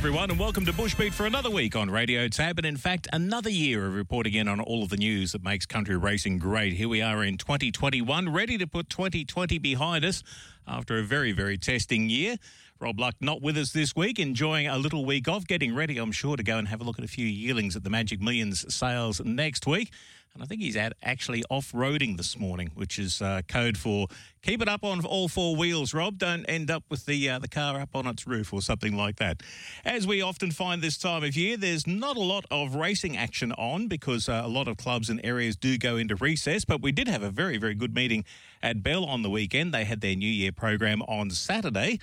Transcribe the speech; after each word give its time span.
Everyone, 0.00 0.30
and 0.30 0.40
welcome 0.40 0.64
to 0.64 0.72
Bushbeat 0.72 1.12
for 1.12 1.26
another 1.26 1.50
week 1.50 1.76
on 1.76 1.90
Radio 1.90 2.26
Tab, 2.26 2.56
and 2.56 2.64
in 2.64 2.78
fact, 2.78 3.06
another 3.12 3.50
year 3.50 3.86
of 3.86 3.94
reporting 3.94 4.32
in 4.32 4.48
on 4.48 4.58
all 4.58 4.82
of 4.82 4.88
the 4.88 4.96
news 4.96 5.32
that 5.32 5.44
makes 5.44 5.66
country 5.66 5.94
racing 5.94 6.38
great. 6.38 6.72
Here 6.72 6.88
we 6.88 7.02
are 7.02 7.22
in 7.22 7.36
2021, 7.36 8.32
ready 8.32 8.56
to 8.56 8.66
put 8.66 8.88
2020 8.88 9.58
behind 9.58 10.06
us 10.06 10.22
after 10.66 10.98
a 10.98 11.02
very, 11.02 11.32
very 11.32 11.58
testing 11.58 12.08
year. 12.08 12.36
Rob 12.80 12.98
Luck 12.98 13.16
not 13.20 13.42
with 13.42 13.58
us 13.58 13.72
this 13.72 13.94
week, 13.94 14.18
enjoying 14.18 14.66
a 14.66 14.78
little 14.78 15.04
week 15.04 15.28
off, 15.28 15.46
getting 15.46 15.74
ready, 15.74 15.98
I'm 15.98 16.12
sure, 16.12 16.34
to 16.34 16.42
go 16.42 16.56
and 16.56 16.66
have 16.68 16.80
a 16.80 16.84
look 16.84 16.98
at 16.98 17.04
a 17.04 17.08
few 17.08 17.26
yearlings 17.26 17.76
at 17.76 17.84
the 17.84 17.90
Magic 17.90 18.22
Millions 18.22 18.74
sales 18.74 19.20
next 19.22 19.66
week. 19.66 19.92
And 20.34 20.44
I 20.44 20.46
think 20.46 20.60
he's 20.60 20.76
out 20.76 20.92
actually 21.02 21.42
off 21.50 21.72
roading 21.72 22.16
this 22.16 22.38
morning, 22.38 22.70
which 22.74 23.00
is 23.00 23.20
uh, 23.20 23.42
code 23.48 23.76
for 23.76 24.06
keep 24.42 24.62
it 24.62 24.68
up 24.68 24.84
on 24.84 25.04
all 25.04 25.26
four 25.26 25.56
wheels, 25.56 25.92
Rob. 25.92 26.18
Don't 26.18 26.44
end 26.44 26.70
up 26.70 26.84
with 26.88 27.04
the 27.04 27.28
uh, 27.28 27.40
the 27.40 27.48
car 27.48 27.80
up 27.80 27.96
on 27.96 28.06
its 28.06 28.28
roof 28.28 28.52
or 28.52 28.62
something 28.62 28.96
like 28.96 29.16
that. 29.16 29.42
As 29.84 30.06
we 30.06 30.22
often 30.22 30.52
find 30.52 30.82
this 30.82 30.96
time 30.96 31.24
of 31.24 31.36
year, 31.36 31.56
there's 31.56 31.84
not 31.84 32.16
a 32.16 32.20
lot 32.20 32.44
of 32.48 32.76
racing 32.76 33.16
action 33.16 33.50
on 33.52 33.88
because 33.88 34.28
uh, 34.28 34.42
a 34.44 34.48
lot 34.48 34.68
of 34.68 34.76
clubs 34.76 35.10
and 35.10 35.20
areas 35.24 35.56
do 35.56 35.76
go 35.76 35.96
into 35.96 36.14
recess. 36.14 36.64
But 36.64 36.80
we 36.80 36.92
did 36.92 37.08
have 37.08 37.24
a 37.24 37.30
very, 37.30 37.58
very 37.58 37.74
good 37.74 37.94
meeting 37.94 38.24
at 38.62 38.84
Bell 38.84 39.04
on 39.04 39.22
the 39.22 39.30
weekend. 39.30 39.74
They 39.74 39.84
had 39.84 40.00
their 40.00 40.14
New 40.14 40.30
Year 40.30 40.52
program 40.52 41.02
on 41.02 41.30
Saturday. 41.30 41.98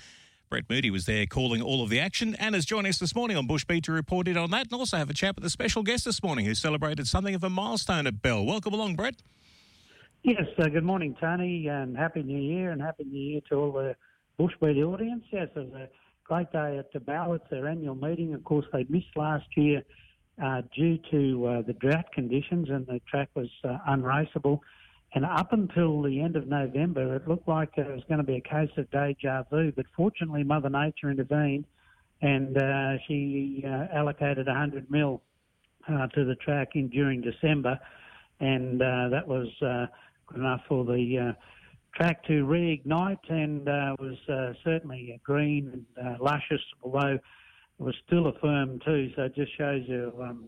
Brett 0.48 0.64
Moody 0.70 0.90
was 0.90 1.04
there 1.04 1.26
calling 1.26 1.60
all 1.60 1.82
of 1.82 1.90
the 1.90 2.00
action 2.00 2.34
and 2.36 2.54
is 2.54 2.64
joining 2.64 2.88
us 2.88 2.98
this 2.98 3.14
morning 3.14 3.36
on 3.36 3.46
Bush 3.46 3.66
Beat 3.66 3.84
to 3.84 3.92
report 3.92 4.28
it 4.28 4.36
on 4.36 4.50
that 4.52 4.66
and 4.66 4.72
also 4.72 4.96
have 4.96 5.10
a 5.10 5.14
chat 5.14 5.34
with 5.34 5.44
a 5.44 5.50
special 5.50 5.82
guest 5.82 6.06
this 6.06 6.22
morning 6.22 6.46
who 6.46 6.54
celebrated 6.54 7.06
something 7.06 7.34
of 7.34 7.44
a 7.44 7.50
milestone 7.50 8.06
at 8.06 8.22
Bell. 8.22 8.46
Welcome 8.46 8.72
along, 8.72 8.96
Brett. 8.96 9.16
Yes, 10.22 10.46
uh, 10.58 10.68
good 10.68 10.84
morning, 10.84 11.14
Tony, 11.20 11.68
and 11.68 11.96
Happy 11.96 12.22
New 12.22 12.40
Year, 12.40 12.70
and 12.70 12.80
Happy 12.80 13.04
New 13.04 13.20
Year 13.20 13.40
to 13.50 13.56
all 13.56 13.72
the 13.72 13.94
Bushbeat 14.40 14.82
audience. 14.82 15.24
Yes, 15.30 15.48
it 15.54 15.58
was 15.58 15.74
a 15.74 15.88
great 16.24 16.50
day 16.50 16.78
at 16.78 16.92
the 16.92 17.00
Bell. 17.00 17.34
It's 17.34 17.44
their 17.50 17.68
annual 17.68 17.94
meeting. 17.94 18.32
Of 18.32 18.42
course, 18.44 18.64
they 18.72 18.86
missed 18.88 19.16
last 19.16 19.46
year 19.54 19.82
uh, 20.42 20.62
due 20.74 20.98
to 21.10 21.46
uh, 21.46 21.62
the 21.62 21.74
drought 21.74 22.10
conditions, 22.14 22.70
and 22.70 22.86
the 22.86 23.02
track 23.06 23.28
was 23.34 23.50
uh, 23.64 23.76
unraceable. 23.86 24.62
And 25.14 25.24
up 25.24 25.52
until 25.52 26.02
the 26.02 26.20
end 26.20 26.36
of 26.36 26.46
November, 26.48 27.16
it 27.16 27.26
looked 27.26 27.48
like 27.48 27.70
it 27.76 27.86
was 27.86 28.02
going 28.08 28.18
to 28.18 28.24
be 28.24 28.36
a 28.36 28.40
case 28.40 28.70
of 28.76 28.90
deja 28.90 29.44
vu. 29.50 29.72
But 29.74 29.86
fortunately, 29.96 30.44
Mother 30.44 30.68
Nature 30.68 31.10
intervened, 31.10 31.64
and 32.20 32.56
uh, 32.58 32.98
she 33.06 33.64
uh, 33.66 33.86
allocated 33.94 34.46
100 34.46 34.90
mil 34.90 35.22
uh, 35.88 36.08
to 36.08 36.24
the 36.24 36.34
track 36.36 36.70
in 36.74 36.88
during 36.88 37.22
December, 37.22 37.78
and 38.40 38.82
uh, 38.82 39.08
that 39.08 39.26
was 39.26 39.48
uh, 39.62 39.86
good 40.26 40.40
enough 40.40 40.60
for 40.68 40.84
the 40.84 41.30
uh, 41.30 41.32
track 41.94 42.22
to 42.24 42.44
reignite, 42.44 43.30
and 43.30 43.64
was 43.98 44.18
certainly 44.62 45.18
green 45.24 45.86
and 45.96 46.20
luscious, 46.20 46.60
although 46.82 47.14
it 47.14 47.82
was 47.82 47.94
still 48.06 48.26
a 48.26 48.38
firm 48.40 48.78
too. 48.84 49.10
So 49.16 49.22
it 49.22 49.34
just 49.34 49.56
shows 49.56 49.84
you, 49.86 50.12
um, 50.20 50.44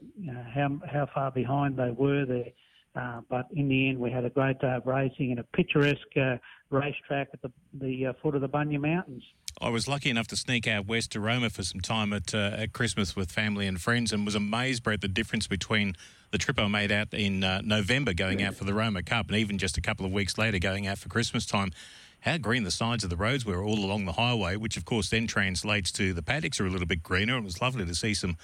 how 0.55 0.81
how 0.87 1.09
far 1.15 1.31
behind 1.31 1.79
they 1.79 1.91
were 1.91 2.27
there. 2.27 2.53
Uh, 2.97 3.21
but 3.29 3.47
in 3.55 3.69
the 3.69 3.89
end, 3.89 3.99
we 3.99 4.11
had 4.11 4.25
a 4.25 4.31
great 4.31 4.59
day 4.61 4.75
of 4.75 4.87
racing 4.87 5.31
in 5.31 5.39
a 5.39 5.45
picturesque 5.45 6.17
uh, 6.17 6.37
racetrack 6.71 7.29
at 7.33 7.41
the, 7.43 7.53
the 7.75 8.07
uh, 8.07 8.13
foot 8.21 8.35
of 8.35 8.41
the 8.41 8.49
Bunya 8.49 8.81
Mountains. 8.81 9.23
I 9.61 9.69
was 9.69 9.87
lucky 9.87 10.11
enough 10.11 10.27
to 10.29 10.37
sneak 10.37 10.67
out 10.67 10.87
west 10.87 11.13
to 11.13 11.21
Roma 11.21 11.51
for 11.51 11.63
some 11.63 11.81
time 11.81 12.13
at, 12.13 12.35
uh, 12.35 12.53
at 12.57 12.73
Christmas 12.73 13.15
with 13.15 13.31
family 13.31 13.67
and 13.67 13.81
friends 13.81 14.13
and 14.13 14.25
was 14.25 14.35
amazed, 14.35 14.83
Brett, 14.83 15.01
the 15.01 15.09
difference 15.09 15.47
between 15.47 15.97
the 16.31 16.39
trip 16.39 16.59
I 16.59 16.69
made 16.69 16.93
out 16.93 17.13
in 17.13 17.43
uh, 17.43 17.61
November 17.63 18.15
going 18.15 18.43
out 18.43 18.55
for 18.55 18.65
the 18.65 18.75
Roma 18.75 19.03
Cup 19.03 19.29
and 19.29 19.37
even 19.37 19.59
just 19.59 19.77
a 19.77 19.81
couple 19.81 20.07
of 20.07 20.13
weeks 20.13 20.39
later 20.39 20.59
going 20.59 20.87
out 20.87 20.99
for 20.99 21.09
Christmas 21.09 21.45
time. 21.45 21.73
How 22.21 22.37
green 22.39 22.65
the 22.65 22.71
sides 22.71 23.03
of 23.03 23.11
the 23.11 23.17
roads 23.17 23.45
were 23.45 23.65
all 23.65 23.79
along 23.79 24.05
the 24.05 24.13
highway, 24.13 24.57
which 24.57 24.77
of 24.77 24.85
course 24.85 25.09
then 25.09 25.27
translates 25.27 25.91
to 25.93 26.13
the 26.13 26.23
paddocks 26.23 26.61
are 26.61 26.67
a 26.67 26.71
little 26.71 26.87
bit 26.87 27.03
greener. 27.03 27.37
It 27.37 27.45
was 27.45 27.61
lovely 27.61 27.85
to 27.85 27.95
see 27.95 28.15
some 28.15 28.37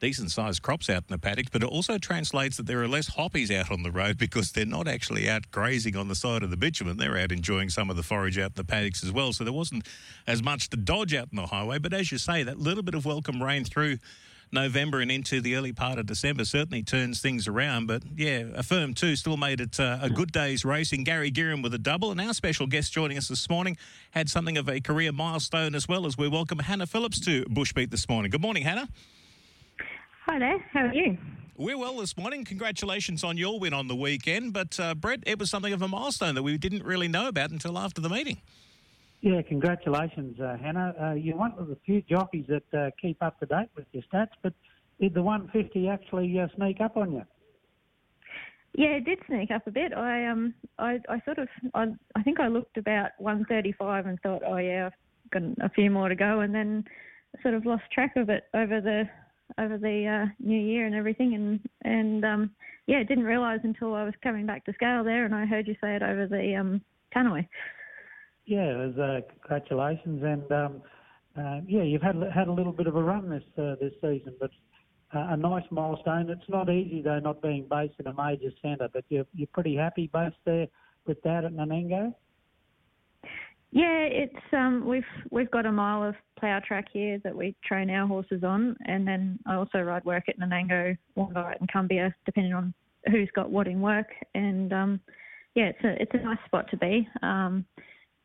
decent 0.00 0.30
sized 0.30 0.62
crops 0.62 0.88
out 0.88 1.04
in 1.08 1.12
the 1.12 1.18
paddocks, 1.18 1.50
but 1.50 1.62
it 1.62 1.68
also 1.68 1.98
translates 1.98 2.56
that 2.56 2.66
there 2.66 2.82
are 2.82 2.88
less 2.88 3.08
hoppies 3.08 3.50
out 3.50 3.70
on 3.70 3.82
the 3.82 3.90
road 3.90 4.18
because 4.18 4.52
they're 4.52 4.66
not 4.66 4.88
actually 4.88 5.28
out 5.28 5.50
grazing 5.50 5.96
on 5.96 6.08
the 6.08 6.14
side 6.14 6.42
of 6.42 6.50
the 6.50 6.56
bitumen. 6.56 6.96
They're 6.96 7.18
out 7.18 7.32
enjoying 7.32 7.70
some 7.70 7.90
of 7.90 7.96
the 7.96 8.02
forage 8.02 8.38
out 8.38 8.50
in 8.50 8.54
the 8.56 8.64
paddocks 8.64 9.02
as 9.04 9.12
well. 9.12 9.32
So 9.32 9.44
there 9.44 9.52
wasn't 9.52 9.86
as 10.26 10.42
much 10.42 10.70
to 10.70 10.76
dodge 10.76 11.14
out 11.14 11.28
in 11.30 11.36
the 11.36 11.46
highway. 11.46 11.78
But 11.78 11.92
as 11.92 12.12
you 12.12 12.18
say, 12.18 12.42
that 12.42 12.58
little 12.58 12.82
bit 12.82 12.94
of 12.94 13.04
welcome 13.04 13.42
rain 13.42 13.64
through 13.64 13.98
November 14.50 15.00
and 15.00 15.10
into 15.10 15.40
the 15.40 15.56
early 15.56 15.72
part 15.72 15.98
of 15.98 16.06
December 16.06 16.44
certainly 16.44 16.82
turns 16.82 17.20
things 17.20 17.46
around. 17.46 17.86
But 17.86 18.02
yeah, 18.16 18.44
a 18.54 18.62
firm 18.62 18.94
two 18.94 19.16
still 19.16 19.36
made 19.36 19.60
it 19.60 19.78
uh, 19.78 19.98
a 20.00 20.08
good 20.08 20.32
day's 20.32 20.64
racing. 20.64 21.04
Gary 21.04 21.30
Gearin 21.30 21.62
with 21.62 21.74
a 21.74 21.78
double, 21.78 22.10
and 22.10 22.20
our 22.20 22.34
special 22.34 22.66
guest 22.66 22.92
joining 22.92 23.18
us 23.18 23.28
this 23.28 23.48
morning 23.50 23.76
had 24.12 24.28
something 24.28 24.56
of 24.56 24.68
a 24.68 24.80
career 24.80 25.12
milestone 25.12 25.74
as 25.74 25.86
well 25.86 26.06
as 26.06 26.16
we 26.16 26.28
welcome 26.28 26.60
Hannah 26.60 26.86
Phillips 26.86 27.20
to 27.26 27.44
Bushbeat 27.44 27.90
this 27.90 28.08
morning. 28.08 28.30
Good 28.30 28.42
morning, 28.42 28.62
Hannah. 28.62 28.88
Hi 30.30 30.38
there, 30.38 30.58
how 30.74 30.80
are 30.80 30.94
you? 30.94 31.16
We're 31.56 31.78
well 31.78 31.96
this 31.96 32.14
morning. 32.14 32.44
Congratulations 32.44 33.24
on 33.24 33.38
your 33.38 33.58
win 33.58 33.72
on 33.72 33.88
the 33.88 33.96
weekend. 33.96 34.52
But, 34.52 34.78
uh, 34.78 34.94
Brett, 34.94 35.20
it 35.24 35.38
was 35.38 35.48
something 35.48 35.72
of 35.72 35.80
a 35.80 35.88
milestone 35.88 36.34
that 36.34 36.42
we 36.42 36.58
didn't 36.58 36.84
really 36.84 37.08
know 37.08 37.28
about 37.28 37.50
until 37.50 37.78
after 37.78 38.02
the 38.02 38.10
meeting. 38.10 38.36
Yeah, 39.22 39.40
congratulations, 39.40 40.38
uh, 40.38 40.58
Hannah. 40.60 40.94
Uh, 41.00 41.12
you're 41.14 41.34
one 41.34 41.54
of 41.56 41.68
the 41.68 41.78
few 41.86 42.02
jockeys 42.02 42.44
that 42.48 42.78
uh, 42.78 42.90
keep 43.00 43.22
up 43.22 43.40
to 43.40 43.46
date 43.46 43.70
with 43.74 43.86
your 43.92 44.02
stats, 44.02 44.32
but 44.42 44.52
did 45.00 45.14
the 45.14 45.22
150 45.22 45.88
actually 45.88 46.38
uh, 46.38 46.46
sneak 46.56 46.82
up 46.82 46.98
on 46.98 47.10
you? 47.10 47.24
Yeah, 48.74 48.88
it 48.88 49.06
did 49.06 49.20
sneak 49.28 49.50
up 49.50 49.66
a 49.66 49.70
bit. 49.70 49.94
I 49.94 50.26
um, 50.26 50.52
I, 50.78 51.00
I 51.08 51.22
sort 51.24 51.38
of, 51.38 51.48
I, 51.72 51.86
I 52.14 52.22
think 52.22 52.38
I 52.38 52.48
looked 52.48 52.76
about 52.76 53.12
135 53.16 54.04
and 54.04 54.20
thought, 54.20 54.42
oh 54.46 54.58
yeah, 54.58 54.90
I've 54.90 55.30
got 55.30 55.42
a 55.64 55.70
few 55.70 55.90
more 55.90 56.10
to 56.10 56.14
go, 56.14 56.40
and 56.40 56.54
then 56.54 56.84
sort 57.40 57.54
of 57.54 57.64
lost 57.64 57.84
track 57.94 58.12
of 58.16 58.28
it 58.28 58.44
over 58.52 58.82
the 58.82 59.08
over 59.56 59.78
the 59.78 60.06
uh, 60.06 60.32
new 60.38 60.58
year 60.58 60.86
and 60.86 60.94
everything, 60.94 61.34
and 61.34 61.60
and 61.82 62.24
um, 62.24 62.50
yeah, 62.86 63.02
didn't 63.02 63.24
realise 63.24 63.60
until 63.64 63.94
I 63.94 64.04
was 64.04 64.14
coming 64.22 64.46
back 64.46 64.64
to 64.66 64.72
scale 64.74 65.04
there, 65.04 65.24
and 65.24 65.34
I 65.34 65.46
heard 65.46 65.66
you 65.66 65.74
say 65.80 65.94
it 65.96 66.02
over 66.02 66.26
the 66.26 66.54
um, 66.56 66.80
tannoy. 67.14 67.46
Yeah, 68.46 68.64
it 68.64 68.96
was, 68.96 68.98
uh, 68.98 69.20
congratulations, 69.42 70.22
and 70.24 70.52
um, 70.52 70.82
uh, 71.38 71.60
yeah, 71.66 71.82
you've 71.82 72.02
had 72.02 72.16
had 72.34 72.48
a 72.48 72.52
little 72.52 72.72
bit 72.72 72.86
of 72.86 72.96
a 72.96 73.02
run 73.02 73.28
this 73.28 73.42
uh, 73.58 73.76
this 73.80 73.92
season, 74.00 74.34
but 74.40 74.50
uh, 75.14 75.28
a 75.30 75.36
nice 75.36 75.64
milestone. 75.70 76.30
It's 76.30 76.48
not 76.48 76.70
easy 76.70 77.02
though, 77.02 77.18
not 77.18 77.42
being 77.42 77.66
based 77.68 77.94
in 77.98 78.06
a 78.06 78.14
major 78.14 78.50
centre, 78.62 78.88
but 78.92 79.04
you're 79.08 79.26
you're 79.34 79.48
pretty 79.52 79.76
happy 79.76 80.10
based 80.12 80.36
there 80.44 80.66
with 81.06 81.20
that 81.22 81.44
at 81.44 81.52
Nanango. 81.52 82.14
Yeah, 83.70 84.04
it's 84.04 84.34
um, 84.52 84.86
we've 84.86 85.02
we've 85.30 85.50
got 85.50 85.66
a 85.66 85.72
mile 85.72 86.02
of 86.02 86.14
plough 86.38 86.60
track 86.66 86.86
here 86.90 87.18
that 87.22 87.36
we 87.36 87.54
train 87.64 87.90
our 87.90 88.06
horses 88.06 88.42
on, 88.42 88.76
and 88.86 89.06
then 89.06 89.38
I 89.46 89.56
also 89.56 89.80
ride 89.80 90.04
work 90.04 90.24
at 90.28 90.38
Nanango, 90.38 90.96
Wongarite, 91.16 91.60
and 91.60 91.70
Cumbia, 91.70 92.14
depending 92.24 92.54
on 92.54 92.72
who's 93.10 93.30
got 93.34 93.50
what 93.50 93.68
in 93.68 93.80
work. 93.82 94.08
And 94.34 94.72
um, 94.72 95.00
yeah, 95.54 95.64
it's 95.64 95.84
a 95.84 96.02
it's 96.02 96.12
a 96.14 96.24
nice 96.24 96.38
spot 96.46 96.70
to 96.70 96.78
be. 96.78 97.06
Um, 97.22 97.66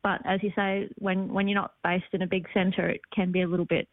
but 0.02 0.20
as 0.24 0.42
you 0.42 0.50
say, 0.56 0.88
when 0.98 1.32
when 1.32 1.46
you're 1.46 1.60
not 1.60 1.74
based 1.82 2.12
in 2.12 2.22
a 2.22 2.26
big 2.26 2.46
centre, 2.54 2.88
it 2.88 3.02
can 3.14 3.30
be 3.30 3.42
a 3.42 3.46
little 3.46 3.66
bit 3.66 3.86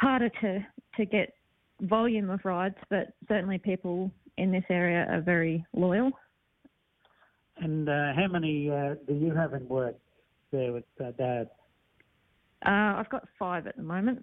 harder 0.00 0.30
to 0.40 0.66
to 0.96 1.04
get 1.04 1.34
volume 1.82 2.28
of 2.28 2.40
rides. 2.44 2.76
But 2.90 3.12
certainly, 3.28 3.58
people 3.58 4.10
in 4.36 4.50
this 4.50 4.64
area 4.68 5.06
are 5.10 5.20
very 5.20 5.64
loyal. 5.74 6.10
And 7.58 7.88
uh, 7.88 8.14
how 8.16 8.26
many 8.28 8.68
uh, 8.70 8.94
do 9.06 9.14
you 9.14 9.32
have 9.34 9.54
in 9.54 9.68
work? 9.68 9.96
There 10.52 10.72
with 10.72 10.84
uh, 11.00 11.12
Dad? 11.12 11.50
Uh, 12.66 12.98
I've 12.98 13.10
got 13.10 13.26
five 13.38 13.66
at 13.66 13.76
the 13.76 13.82
moment. 13.82 14.20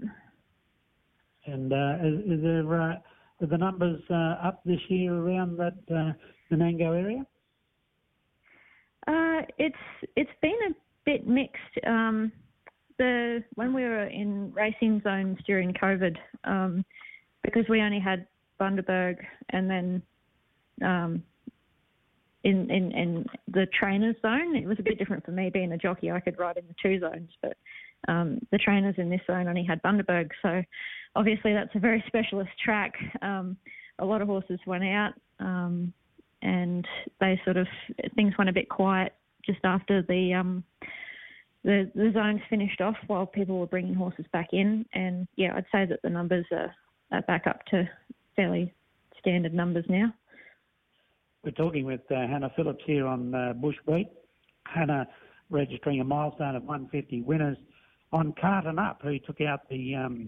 And 1.45 1.71
uh, 1.71 1.97
is, 2.03 2.19
is, 2.31 2.41
there 2.43 2.81
uh, 2.81 2.95
are 3.41 3.47
the 3.47 3.57
numbers 3.57 4.01
uh, 4.09 4.35
up 4.43 4.61
this 4.65 4.79
year 4.89 5.13
around 5.13 5.57
that 5.57 5.77
uh, 5.91 6.13
Nanango 6.53 6.95
area? 6.95 7.25
Uh, 9.07 9.45
it's 9.59 9.75
it's 10.15 10.31
been 10.41 10.57
a 10.69 10.73
bit 11.05 11.27
mixed. 11.27 11.85
Um, 11.85 12.31
the 12.97 13.43
when 13.53 13.73
we 13.73 13.83
were 13.83 14.05
in 14.05 14.51
racing 14.53 15.01
zones 15.03 15.37
during 15.45 15.73
COVID, 15.73 16.15
um, 16.45 16.83
because 17.43 17.65
we 17.69 17.81
only 17.81 17.99
had 17.99 18.25
Bundaberg 18.59 19.17
and 19.49 19.69
then 19.69 20.01
um, 20.83 21.23
in, 22.45 22.69
in, 22.69 22.91
in 22.91 23.25
the 23.51 23.65
trainers 23.77 24.15
zone. 24.21 24.55
It 24.55 24.67
was 24.67 24.77
a 24.79 24.83
bit 24.83 24.99
different 24.99 25.25
for 25.25 25.31
me 25.31 25.49
being 25.49 25.71
a 25.73 25.77
jockey. 25.77 26.11
I 26.11 26.19
could 26.19 26.39
ride 26.39 26.57
in 26.57 26.63
the 26.67 26.75
two 26.81 26.99
zones, 26.99 27.31
but 27.41 27.57
um, 28.07 28.39
the 28.51 28.59
trainers 28.59 28.95
in 28.97 29.09
this 29.09 29.21
zone 29.25 29.47
only 29.47 29.63
had 29.63 29.81
Bundaberg. 29.81 30.29
So 30.43 30.61
obviously 31.15 31.53
that's 31.53 31.75
a 31.75 31.79
very 31.79 32.03
specialist 32.07 32.51
track. 32.63 32.93
Um, 33.21 33.57
a 33.99 34.05
lot 34.05 34.21
of 34.21 34.27
horses 34.27 34.59
went 34.67 34.83
out 34.83 35.13
um, 35.39 35.91
and 36.43 36.87
they 37.19 37.41
sort 37.43 37.57
of, 37.57 37.67
things 38.15 38.33
went 38.37 38.49
a 38.49 38.53
bit 38.53 38.69
quiet 38.69 39.13
just 39.43 39.59
after 39.63 40.01
the 40.03 40.33
um, 40.33 40.63
the 41.63 41.91
the 41.95 42.11
zones 42.13 42.41
finished 42.49 42.81
off 42.81 42.95
while 43.07 43.25
people 43.25 43.59
were 43.59 43.67
bringing 43.67 43.93
horses 43.93 44.25
back 44.31 44.49
in, 44.53 44.85
and 44.93 45.27
yeah, 45.35 45.53
I'd 45.55 45.65
say 45.71 45.85
that 45.85 46.01
the 46.03 46.09
numbers 46.09 46.45
are, 46.51 46.73
are 47.11 47.21
back 47.23 47.47
up 47.47 47.65
to 47.67 47.89
fairly 48.35 48.73
standard 49.19 49.53
numbers 49.53 49.85
now. 49.87 50.13
We're 51.45 51.51
talking 51.51 51.85
with 51.85 52.01
uh, 52.09 52.15
Hannah 52.27 52.51
Phillips 52.55 52.83
here 52.87 53.05
on 53.05 53.35
uh, 53.35 53.53
Bush 53.53 53.75
Beat. 53.85 54.09
Hannah 54.65 55.07
registering 55.51 56.01
a 56.01 56.03
milestone 56.03 56.55
of 56.55 56.63
150 56.63 57.21
winners 57.21 57.55
on 58.11 58.33
Carton 58.41 58.79
Up, 58.79 58.99
who 59.03 59.19
took 59.19 59.41
out 59.41 59.69
the 59.69 59.93
um, 59.93 60.27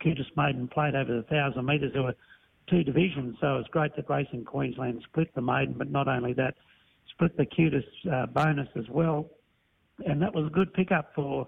QTIS 0.00 0.26
maiden 0.36 0.68
plate 0.68 0.94
over 0.94 1.10
the 1.10 1.26
1,000 1.28 1.66
metres. 1.66 1.90
There 1.92 2.04
were 2.04 2.14
two 2.70 2.84
divisions, 2.84 3.36
so 3.40 3.56
it's 3.56 3.68
great 3.70 3.96
that 3.96 4.08
Racing 4.08 4.44
Queensland 4.44 5.02
split 5.10 5.34
the 5.34 5.42
maiden, 5.42 5.74
but 5.76 5.90
not 5.90 6.06
only 6.06 6.32
that, 6.34 6.54
split 7.10 7.36
the 7.36 7.46
QTIS 7.46 8.12
uh, 8.12 8.26
bonus 8.26 8.68
as 8.76 8.88
well. 8.88 9.28
And 10.06 10.22
that 10.22 10.32
was 10.32 10.46
a 10.46 10.50
good 10.50 10.72
pickup 10.72 11.10
for 11.16 11.46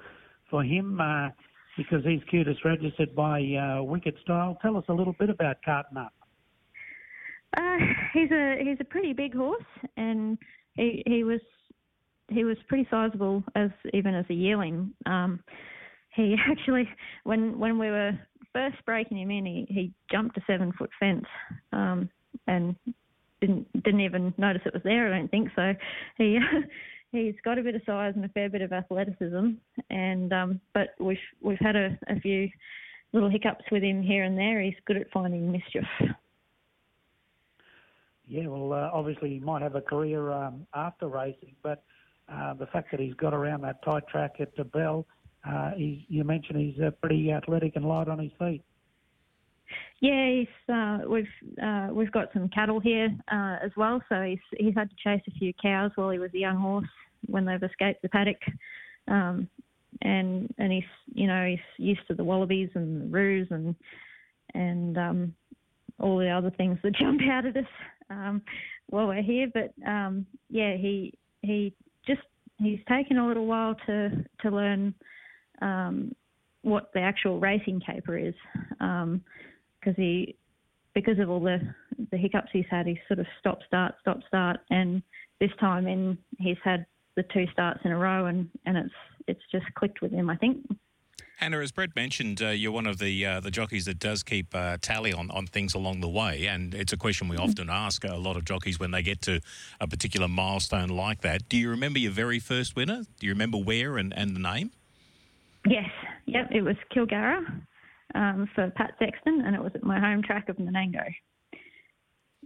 for 0.50 0.64
him 0.64 1.00
uh, 1.00 1.28
because 1.76 2.04
he's 2.04 2.22
QTIS 2.32 2.64
registered 2.64 3.14
by 3.14 3.40
uh, 3.40 3.84
Wicked 3.84 4.16
Style. 4.24 4.58
Tell 4.62 4.76
us 4.76 4.84
a 4.88 4.92
little 4.92 5.14
bit 5.16 5.30
about 5.30 5.58
Carton 5.64 5.96
Up. 5.96 6.12
Uh, 7.56 7.76
he's 8.12 8.30
a 8.30 8.56
he's 8.62 8.78
a 8.80 8.84
pretty 8.84 9.12
big 9.12 9.34
horse, 9.34 9.64
and 9.96 10.38
he 10.74 11.02
he 11.06 11.24
was 11.24 11.40
he 12.28 12.44
was 12.44 12.56
pretty 12.68 12.86
sizable 12.90 13.42
as 13.54 13.70
even 13.94 14.14
as 14.14 14.24
a 14.30 14.34
yearling. 14.34 14.92
Um, 15.06 15.40
he 16.14 16.36
actually, 16.50 16.88
when 17.24 17.58
when 17.58 17.78
we 17.78 17.88
were 17.88 18.18
first 18.52 18.76
breaking 18.84 19.18
him 19.18 19.30
in, 19.30 19.46
he, 19.46 19.66
he 19.68 19.92
jumped 20.10 20.36
a 20.36 20.42
seven 20.46 20.72
foot 20.72 20.90
fence 20.98 21.26
um, 21.72 22.08
and 22.46 22.74
didn't 23.40 23.72
didn't 23.84 24.00
even 24.00 24.34
notice 24.38 24.62
it 24.64 24.74
was 24.74 24.82
there. 24.82 25.12
I 25.12 25.18
don't 25.18 25.30
think 25.30 25.50
so. 25.54 25.72
He 26.18 26.38
he's 27.12 27.34
got 27.44 27.58
a 27.58 27.62
bit 27.62 27.74
of 27.74 27.82
size 27.86 28.14
and 28.16 28.24
a 28.24 28.30
fair 28.30 28.48
bit 28.48 28.62
of 28.62 28.72
athleticism, 28.72 29.50
and 29.90 30.32
um, 30.32 30.60
but 30.74 30.94
we've 30.98 31.18
we've 31.40 31.58
had 31.60 31.76
a, 31.76 31.98
a 32.08 32.18
few 32.20 32.48
little 33.12 33.30
hiccups 33.30 33.64
with 33.70 33.82
him 33.82 34.02
here 34.02 34.24
and 34.24 34.36
there. 34.36 34.60
He's 34.60 34.74
good 34.86 34.96
at 34.96 35.10
finding 35.10 35.52
mischief. 35.52 35.84
Yeah, 38.26 38.48
well, 38.48 38.72
uh, 38.72 38.90
obviously 38.92 39.30
he 39.30 39.40
might 39.40 39.62
have 39.62 39.76
a 39.76 39.80
career 39.80 40.32
um, 40.32 40.66
after 40.74 41.08
racing, 41.08 41.54
but 41.62 41.84
uh, 42.32 42.54
the 42.54 42.66
fact 42.66 42.90
that 42.90 43.00
he's 43.00 43.14
got 43.14 43.32
around 43.32 43.62
that 43.62 43.84
tight 43.84 44.06
track 44.08 44.36
at 44.40 44.54
the 44.56 44.64
Bell 44.64 45.06
uh, 45.48 45.70
you 45.76 46.24
mentioned 46.24 46.58
he's 46.58 46.82
uh, 46.82 46.90
pretty 47.00 47.30
athletic 47.30 47.76
and 47.76 47.84
light 47.84 48.08
on 48.08 48.18
his 48.18 48.32
feet. 48.38 48.62
Yeah, 50.00 50.30
he's, 50.30 50.74
uh, 50.74 50.98
we've 51.08 51.24
uh, 51.62 51.88
we've 51.92 52.12
got 52.12 52.28
some 52.32 52.48
cattle 52.48 52.80
here 52.80 53.08
uh, 53.32 53.56
as 53.64 53.70
well, 53.76 54.00
so 54.08 54.22
he's 54.22 54.38
he's 54.58 54.74
had 54.74 54.90
to 54.90 54.96
chase 55.02 55.22
a 55.26 55.38
few 55.38 55.52
cows 55.60 55.90
while 55.94 56.10
he 56.10 56.18
was 56.18 56.30
a 56.34 56.38
young 56.38 56.56
horse 56.56 56.88
when 57.26 57.44
they've 57.44 57.62
escaped 57.62 58.02
the 58.02 58.08
paddock, 58.08 58.40
um, 59.08 59.48
and 60.02 60.52
and 60.58 60.72
he's 60.72 60.84
you 61.14 61.26
know 61.26 61.46
he's 61.46 61.84
used 61.84 62.06
to 62.08 62.14
the 62.14 62.24
wallabies 62.24 62.68
and 62.74 63.02
the 63.02 63.06
roos 63.06 63.48
and 63.50 63.74
and 64.54 64.98
um, 64.98 65.34
all 65.98 66.18
the 66.18 66.28
other 66.28 66.50
things 66.50 66.78
that 66.82 66.94
jump 67.00 67.20
out 67.30 67.46
at 67.46 67.56
us 67.56 67.64
um, 68.10 68.42
while 68.88 69.06
we're 69.06 69.22
here. 69.22 69.48
But 69.52 69.72
um, 69.86 70.26
yeah, 70.48 70.76
he 70.76 71.14
he 71.42 71.74
just 72.06 72.22
he's 72.58 72.80
taken 72.88 73.18
a 73.18 73.26
little 73.26 73.46
while 73.46 73.76
to 73.86 74.24
to 74.42 74.50
learn 74.50 74.94
um, 75.60 76.14
what 76.62 76.90
the 76.94 77.00
actual 77.00 77.38
racing 77.40 77.80
caper 77.80 78.16
is, 78.18 78.34
because 78.78 79.08
um, 79.08 79.22
he 79.96 80.36
because 80.94 81.18
of 81.18 81.30
all 81.30 81.40
the 81.40 81.58
the 82.10 82.16
hiccups 82.16 82.48
he's 82.52 82.64
had, 82.70 82.86
he's 82.86 82.96
sort 83.08 83.20
of 83.20 83.26
stop 83.38 83.58
start 83.66 83.94
stop 84.00 84.18
start, 84.26 84.58
and 84.70 85.02
this 85.40 85.50
time 85.60 85.86
in 85.86 86.18
he's 86.38 86.56
had 86.64 86.86
the 87.16 87.24
two 87.34 87.46
starts 87.52 87.80
in 87.84 87.92
a 87.92 87.98
row, 87.98 88.26
and 88.26 88.48
and 88.64 88.76
it's 88.76 88.94
it's 89.28 89.42
just 89.50 89.66
clicked 89.74 90.02
with 90.02 90.12
him, 90.12 90.30
I 90.30 90.36
think. 90.36 90.64
Hannah, 91.36 91.60
as 91.60 91.70
Brett 91.70 91.94
mentioned, 91.94 92.40
uh, 92.40 92.48
you're 92.48 92.72
one 92.72 92.86
of 92.86 92.98
the 92.98 93.26
uh, 93.26 93.40
the 93.40 93.50
jockeys 93.50 93.84
that 93.84 93.98
does 93.98 94.22
keep 94.22 94.54
uh, 94.54 94.78
tally 94.80 95.12
on, 95.12 95.30
on 95.30 95.46
things 95.46 95.74
along 95.74 96.00
the 96.00 96.08
way, 96.08 96.46
and 96.46 96.72
it's 96.72 96.94
a 96.94 96.96
question 96.96 97.28
we 97.28 97.36
often 97.36 97.68
ask 97.68 98.04
a 98.04 98.14
lot 98.14 98.38
of 98.38 98.46
jockeys 98.46 98.80
when 98.80 98.90
they 98.90 99.02
get 99.02 99.20
to 99.22 99.42
a 99.78 99.86
particular 99.86 100.28
milestone 100.28 100.88
like 100.88 101.20
that. 101.20 101.46
Do 101.50 101.58
you 101.58 101.68
remember 101.68 101.98
your 101.98 102.12
very 102.12 102.38
first 102.38 102.74
winner? 102.74 103.02
Do 103.20 103.26
you 103.26 103.32
remember 103.34 103.58
where 103.58 103.98
and, 103.98 104.14
and 104.16 104.34
the 104.34 104.40
name? 104.40 104.70
Yes, 105.68 105.90
yep, 106.24 106.48
it 106.50 106.62
was 106.62 106.76
Kilgara 106.94 107.44
um, 108.14 108.48
for 108.54 108.70
Pat 108.70 108.94
Sexton, 108.98 109.42
and 109.44 109.54
it 109.54 109.62
was 109.62 109.72
at 109.74 109.84
my 109.84 110.00
home 110.00 110.22
track 110.22 110.48
of 110.48 110.56
Nanango. 110.56 111.04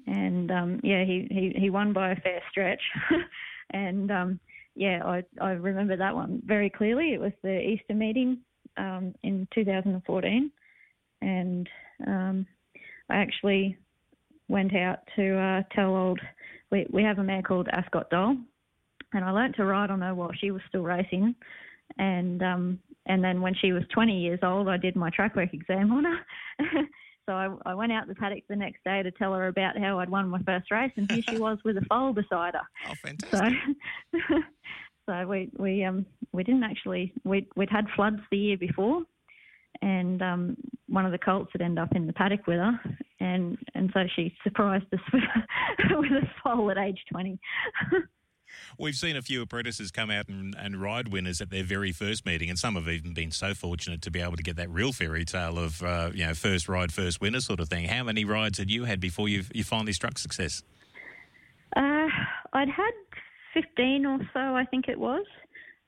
And 0.09 0.51
um, 0.51 0.81
yeah, 0.83 1.05
he, 1.05 1.29
he, 1.31 1.55
he 1.57 1.71
won 1.71 1.93
by 1.93 2.11
a 2.11 2.17
fair 2.17 2.43
stretch. 2.51 2.83
and 3.71 4.11
um, 4.11 4.41
yeah, 4.75 5.01
I, 5.05 5.23
I 5.41 5.51
remember 5.53 5.97
that 5.97 6.17
one 6.17 6.43
very 6.45 6.71
clearly. 6.71 7.13
It 7.13 7.21
was 7.21 7.33
the 7.45 7.61
Easter 7.61 7.95
meeting 7.95 8.39
um, 8.77 9.15
in 9.23 9.47
2014. 9.55 10.51
And 11.23 11.69
um, 12.07 12.47
I 13.11 13.17
actually 13.17 13.77
went 14.49 14.75
out 14.75 15.01
to 15.17 15.39
uh, 15.39 15.63
tell 15.75 15.95
old, 15.95 16.21
we, 16.71 16.87
we 16.91 17.03
have 17.03 17.19
a 17.19 17.23
mare 17.23 17.43
called 17.43 17.69
Ascot 17.73 18.11
Doll, 18.11 18.37
and 19.13 19.25
I 19.25 19.31
learnt 19.31 19.57
to 19.57 19.65
ride 19.65 19.91
on 19.91 20.01
her 20.01 20.15
while 20.15 20.33
she 20.41 20.51
was 20.51 20.63
still 20.69 20.83
racing. 20.83 21.35
And 21.99 22.43
um, 22.43 22.79
and 23.07 23.25
then 23.25 23.41
when 23.41 23.55
she 23.55 23.73
was 23.73 23.83
20 23.93 24.21
years 24.21 24.39
old, 24.43 24.69
I 24.69 24.77
did 24.77 24.95
my 24.95 25.11
track 25.11 25.35
work 25.35 25.53
exam 25.53 25.93
on 25.93 26.05
her. 26.05 26.19
so 27.27 27.33
I, 27.33 27.49
I, 27.67 27.75
went 27.75 27.93
out 27.93 28.07
the 28.07 28.15
paddock 28.15 28.45
the 28.49 28.57
next 28.57 28.85
day 28.85 29.03
to 29.03 29.11
tell 29.11 29.35
her 29.35 29.49
about 29.49 29.79
how 29.79 29.99
I'd 29.99 30.11
won 30.11 30.29
my 30.29 30.41
first 30.43 30.71
race, 30.71 30.93
and 30.97 31.11
here 31.11 31.23
she 31.29 31.39
was 31.39 31.59
with 31.65 31.77
a 31.79 31.85
foal 31.89 32.13
beside 32.13 32.55
her. 32.55 32.63
Oh, 32.89 32.95
fantastic! 33.03 33.59
So, 34.13 34.19
so 35.11 35.27
we 35.27 35.51
we 35.59 35.85
um 35.85 36.07
we 36.33 36.45
didn't 36.45 36.63
actually 36.63 37.13
we 37.25 37.49
we'd 37.57 37.69
had 37.69 37.87
floods 37.97 38.21
the 38.31 38.37
year 38.37 38.57
before, 38.57 39.03
and 39.83 40.23
um, 40.23 40.57
one 40.89 41.05
of 41.05 41.11
the 41.11 41.19
colts 41.19 41.51
had 41.53 41.63
ended 41.63 41.83
up 41.83 41.97
in 41.97 42.07
the 42.07 42.13
paddock 42.13 42.47
with 42.47 42.59
her, 42.59 42.81
and 43.19 43.59
and 43.75 43.91
so 43.93 44.05
she 44.15 44.33
surprised 44.45 44.87
us 44.93 45.01
with, 45.13 45.23
with 45.91 46.23
a 46.23 46.27
foal 46.43 46.71
at 46.71 46.79
age 46.79 47.01
20. 47.11 47.39
We've 48.79 48.97
seen 48.97 49.17
a 49.17 49.23
few 49.23 49.43
apprentices 49.43 49.91
come 49.93 50.11
out 50.11 50.29
and, 50.29 50.57
and 50.59 50.81
ride 50.81 51.09
winners 51.09 51.41
at 51.41 51.51
their 51.51 51.63
very 51.63 51.93
first 51.93 52.27
meeting, 52.27 52.51
and 52.51 52.59
some 52.59 52.75
have 52.75 52.89
even 52.89 53.15
been 53.15 53.31
so 53.31 53.55
fortunate 53.55 54.03
to 54.03 54.11
be 54.11 54.21
able 54.21 54.37
to 54.37 54.43
get 54.43 54.57
that 54.57 54.71
real 54.71 54.93
fairy 54.93 55.25
tale 55.25 55.59
of 55.59 55.83
uh, 55.83 56.11
you 56.15 56.25
know 56.25 56.35
first 56.35 56.69
ride, 56.69 56.93
first 56.93 57.21
winner 57.21 57.41
sort 57.41 57.59
of 57.59 57.69
thing. 57.69 57.87
How 57.87 58.05
many 58.05 58.25
rides 58.25 58.59
had 58.59 58.71
you 58.71 58.85
had 58.85 59.01
before 59.01 59.29
you 59.29 59.43
you 59.53 59.65
finally 59.65 59.93
struck 59.93 60.19
success? 60.19 60.63
Uh, 61.77 62.09
I'd 62.53 62.69
had 62.69 62.93
fifteen 63.55 64.07
or 64.07 64.19
so, 64.33 64.41
I 64.41 64.65
think 64.65 64.89
it 64.89 64.99
was, 64.99 65.25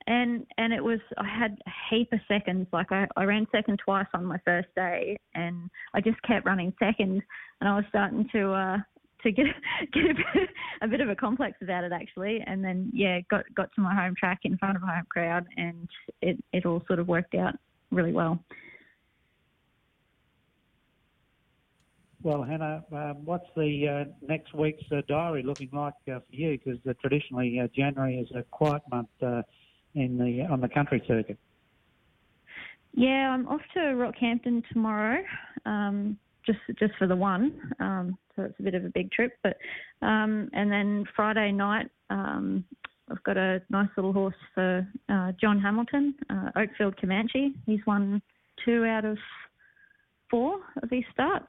and 0.06 0.46
and 0.58 0.72
it 0.72 0.82
was 0.82 1.00
I 1.18 1.26
had 1.26 1.58
a 1.66 1.94
heap 1.94 2.12
of 2.12 2.20
seconds. 2.28 2.66
Like 2.72 2.90
I, 2.90 3.06
I 3.16 3.24
ran 3.24 3.46
second 3.52 3.80
twice 3.84 4.06
on 4.14 4.24
my 4.24 4.38
first 4.44 4.68
day, 4.74 5.16
and 5.34 5.70
I 5.94 6.00
just 6.00 6.20
kept 6.22 6.46
running 6.46 6.72
second, 6.78 7.22
and 7.60 7.68
I 7.68 7.76
was 7.76 7.84
starting 7.88 8.28
to. 8.32 8.52
Uh, 8.52 8.78
to 9.22 9.30
get 9.30 9.46
get 9.92 10.02
a 10.02 10.14
bit, 10.14 10.48
a 10.82 10.88
bit 10.88 11.00
of 11.00 11.08
a 11.08 11.14
complex 11.14 11.56
about 11.62 11.84
it 11.84 11.92
actually, 11.92 12.42
and 12.46 12.64
then 12.64 12.90
yeah, 12.92 13.20
got 13.30 13.44
got 13.54 13.72
to 13.74 13.80
my 13.80 13.94
home 13.94 14.14
track 14.18 14.40
in 14.42 14.58
front 14.58 14.76
of 14.76 14.82
a 14.82 14.86
home 14.86 15.06
crowd, 15.08 15.46
and 15.56 15.88
it 16.20 16.42
it 16.52 16.66
all 16.66 16.82
sort 16.88 16.98
of 16.98 17.06
worked 17.06 17.36
out 17.36 17.54
really 17.92 18.12
well. 18.12 18.42
Well, 22.22 22.44
Hannah, 22.44 22.84
um, 22.92 23.24
what's 23.24 23.48
the 23.56 24.06
uh, 24.06 24.26
next 24.28 24.54
week's 24.54 24.84
uh, 24.92 25.02
diary 25.08 25.42
looking 25.42 25.70
like 25.72 25.94
uh, 26.08 26.20
for 26.20 26.24
you? 26.30 26.56
Because 26.56 26.78
uh, 26.88 26.92
traditionally 27.00 27.58
uh, 27.60 27.66
January 27.74 28.18
is 28.18 28.28
a 28.36 28.44
quiet 28.44 28.82
month 28.92 29.08
uh, 29.20 29.42
in 29.96 30.16
the 30.18 30.46
on 30.48 30.60
the 30.60 30.68
country 30.68 31.02
circuit. 31.08 31.36
Yeah, 32.94 33.30
I'm 33.30 33.48
off 33.48 33.62
to 33.74 33.80
Rockhampton 33.80 34.62
tomorrow. 34.72 35.24
Um, 35.66 36.16
just 36.46 36.60
just 36.78 36.92
for 36.96 37.08
the 37.08 37.16
one. 37.16 37.72
Um, 37.80 38.16
so 38.36 38.44
it's 38.44 38.60
a 38.60 38.62
bit 38.62 38.76
of 38.76 38.84
a 38.84 38.90
big 38.90 39.10
trip. 39.10 39.32
But 39.42 39.56
um, 40.00 40.48
and 40.52 40.70
then 40.70 41.04
Friday 41.16 41.50
night, 41.50 41.90
um, 42.10 42.64
I've 43.10 43.22
got 43.24 43.36
a 43.36 43.62
nice 43.68 43.88
little 43.96 44.12
horse 44.12 44.36
for 44.54 44.86
John 45.40 45.60
Hamilton, 45.60 46.14
Oakfield 46.56 47.00
Comanche. 47.00 47.54
He's 47.66 47.80
won 47.84 48.22
two 48.64 48.84
out 48.84 49.04
of 49.04 49.18
four 50.30 50.60
of 50.82 50.88
his 50.88 51.02
starts. 51.12 51.48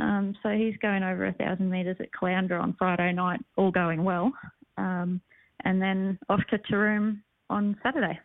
Um, 0.00 0.34
so 0.42 0.50
he's 0.50 0.76
going 0.78 1.02
over 1.02 1.26
a 1.26 1.32
thousand 1.32 1.70
metres 1.70 1.96
at 2.00 2.10
Caloundra 2.12 2.60
on 2.60 2.74
Friday 2.78 3.12
night, 3.12 3.40
all 3.56 3.70
going 3.70 4.02
well. 4.02 4.32
Um, 4.76 5.20
and 5.64 5.80
then 5.80 6.18
off 6.28 6.40
to 6.50 6.58
Taroom 6.58 7.20
on 7.50 7.76
Saturday 7.82 8.18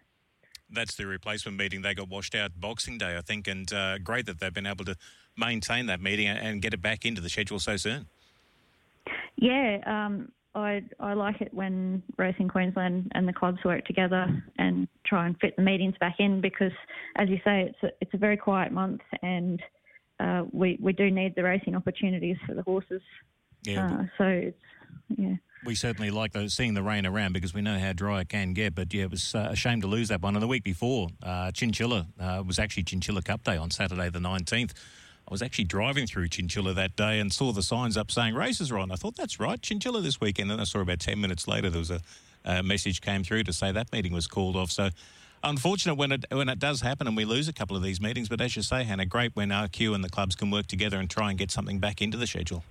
that's 0.72 0.96
the 0.96 1.06
replacement 1.06 1.58
meeting. 1.58 1.82
They 1.82 1.94
got 1.94 2.10
washed 2.10 2.36
out 2.36 2.52
Boxing 2.60 2.98
Day, 2.98 3.18
I 3.18 3.22
think, 3.22 3.48
and 3.48 3.72
uh, 3.72 3.98
great 4.00 4.26
that 4.26 4.40
they've 4.40 4.54
been 4.54 4.66
able 4.66 4.86
to 4.86 4.96
maintain 5.38 5.88
that 5.88 6.02
meeting 6.02 6.28
and 6.28 6.62
get 6.62 6.74
it 6.74 6.82
back 6.82 7.06
into 7.06 7.22
the 7.22 7.30
schedule 7.30 7.60
so 7.60 7.78
soon. 7.78 8.08
Yeah, 9.38 9.80
um, 9.86 10.32
I 10.54 10.84
I 11.00 11.14
like 11.14 11.42
it 11.42 11.54
when 11.54 12.02
Racing 12.18 12.48
Queensland 12.48 13.12
and 13.14 13.28
the 13.28 13.34
clubs 13.34 13.64
work 13.66 13.86
together 13.86 14.44
and 14.58 14.88
try 15.06 15.26
and 15.28 15.38
fit 15.40 15.56
the 15.56 15.62
meetings 15.62 15.96
back 16.00 16.16
in 16.20 16.42
because, 16.42 16.72
as 17.18 17.30
you 17.30 17.40
say, 17.44 17.64
it's 17.70 17.84
a, 17.84 17.90
it's 18.02 18.14
a 18.14 18.18
very 18.18 18.38
quiet 18.38 18.72
month 18.72 19.02
and 19.22 19.62
uh, 20.20 20.44
we 20.52 20.78
we 20.82 20.94
do 20.94 21.12
need 21.12 21.36
the 21.36 21.44
racing 21.44 21.76
opportunities 21.76 22.38
for 22.46 22.54
the 22.54 22.64
horses. 22.64 23.02
Yeah. 23.64 23.86
Uh, 23.86 24.04
so 24.18 24.24
it's 24.26 24.58
yeah. 25.10 25.36
we 25.66 25.76
certainly 25.76 26.12
like 26.12 26.34
those, 26.34 26.54
seeing 26.54 26.74
the 26.74 26.84
rain 26.84 27.06
around 27.06 27.34
because 27.34 27.54
we 27.54 27.62
know 27.62 27.80
how 27.80 27.94
dry 27.94 28.22
it 28.22 28.30
can 28.30 28.54
get. 28.54 28.76
But 28.76 28.94
yeah, 28.94 29.04
it 29.04 29.12
was 29.12 29.36
uh, 29.36 29.50
a 29.52 29.56
shame 29.56 29.82
to 29.82 29.88
lose 29.88 30.10
that 30.10 30.22
one. 30.22 30.36
And 30.36 30.44
the 30.44 30.48
week 30.48 30.64
before, 30.64 31.10
uh, 31.24 31.52
Chinchilla 31.52 32.08
uh, 32.20 32.44
was 32.46 32.60
actually 32.60 32.84
Chinchilla 32.84 33.22
Cup 33.22 33.44
Day 33.44 33.58
on 33.58 33.72
Saturday 33.72 34.10
the 34.10 34.20
19th. 34.20 34.74
I 35.28 35.32
was 35.32 35.42
actually 35.42 35.64
driving 35.66 36.06
through 36.06 36.28
Chinchilla 36.28 36.76
that 36.76 36.96
day 36.96 37.20
and 37.20 37.34
saw 37.34 37.52
the 37.52 37.64
signs 37.64 37.98
up 37.98 38.12
saying 38.12 38.36
races 38.36 38.72
are 38.72 38.78
on. 38.78 38.92
I 38.92 38.96
thought 38.96 39.16
that's 39.16 39.40
right, 39.40 39.60
Chinchilla 39.60 40.02
this 40.02 40.22
weekend. 40.22 40.52
And 40.52 40.60
then 40.60 40.62
I 40.62 40.66
saw 40.66 40.82
about 40.82 41.00
10 41.00 41.20
minutes 41.20 41.48
later 41.48 41.70
there 41.72 41.80
was 41.80 41.90
a, 41.90 42.02
a 42.44 42.62
message 42.62 43.02
came 43.02 43.24
through 43.24 43.44
to 43.46 43.54
say 43.54 43.72
that 43.72 43.92
meeting 43.92 44.14
was 44.14 44.28
called 44.28 44.56
off. 44.56 44.70
So 44.70 44.90
unfortunate 45.46 45.96
when 45.96 46.12
it 46.12 46.26
when 46.32 46.50
it 46.50 46.60
does 46.60 46.82
happen 46.82 47.08
and 47.08 47.16
we 47.16 47.24
lose 47.24 47.48
a 47.48 47.54
couple 47.54 47.78
of 47.78 47.84
these 47.84 48.02
meetings. 48.02 48.28
But 48.28 48.42
as 48.42 48.56
you 48.56 48.62
say, 48.62 48.84
Hannah, 48.84 49.06
great 49.06 49.36
when 49.36 49.50
RQ 49.50 49.96
and 49.96 50.04
the 50.04 50.10
clubs 50.10 50.36
can 50.36 50.52
work 50.52 50.68
together 50.68 50.98
and 50.98 51.10
try 51.10 51.30
and 51.30 51.38
get 51.38 51.52
something 51.52 51.80
back 51.80 52.02
into 52.02 52.18
the 52.18 52.28
schedule. 52.28 52.64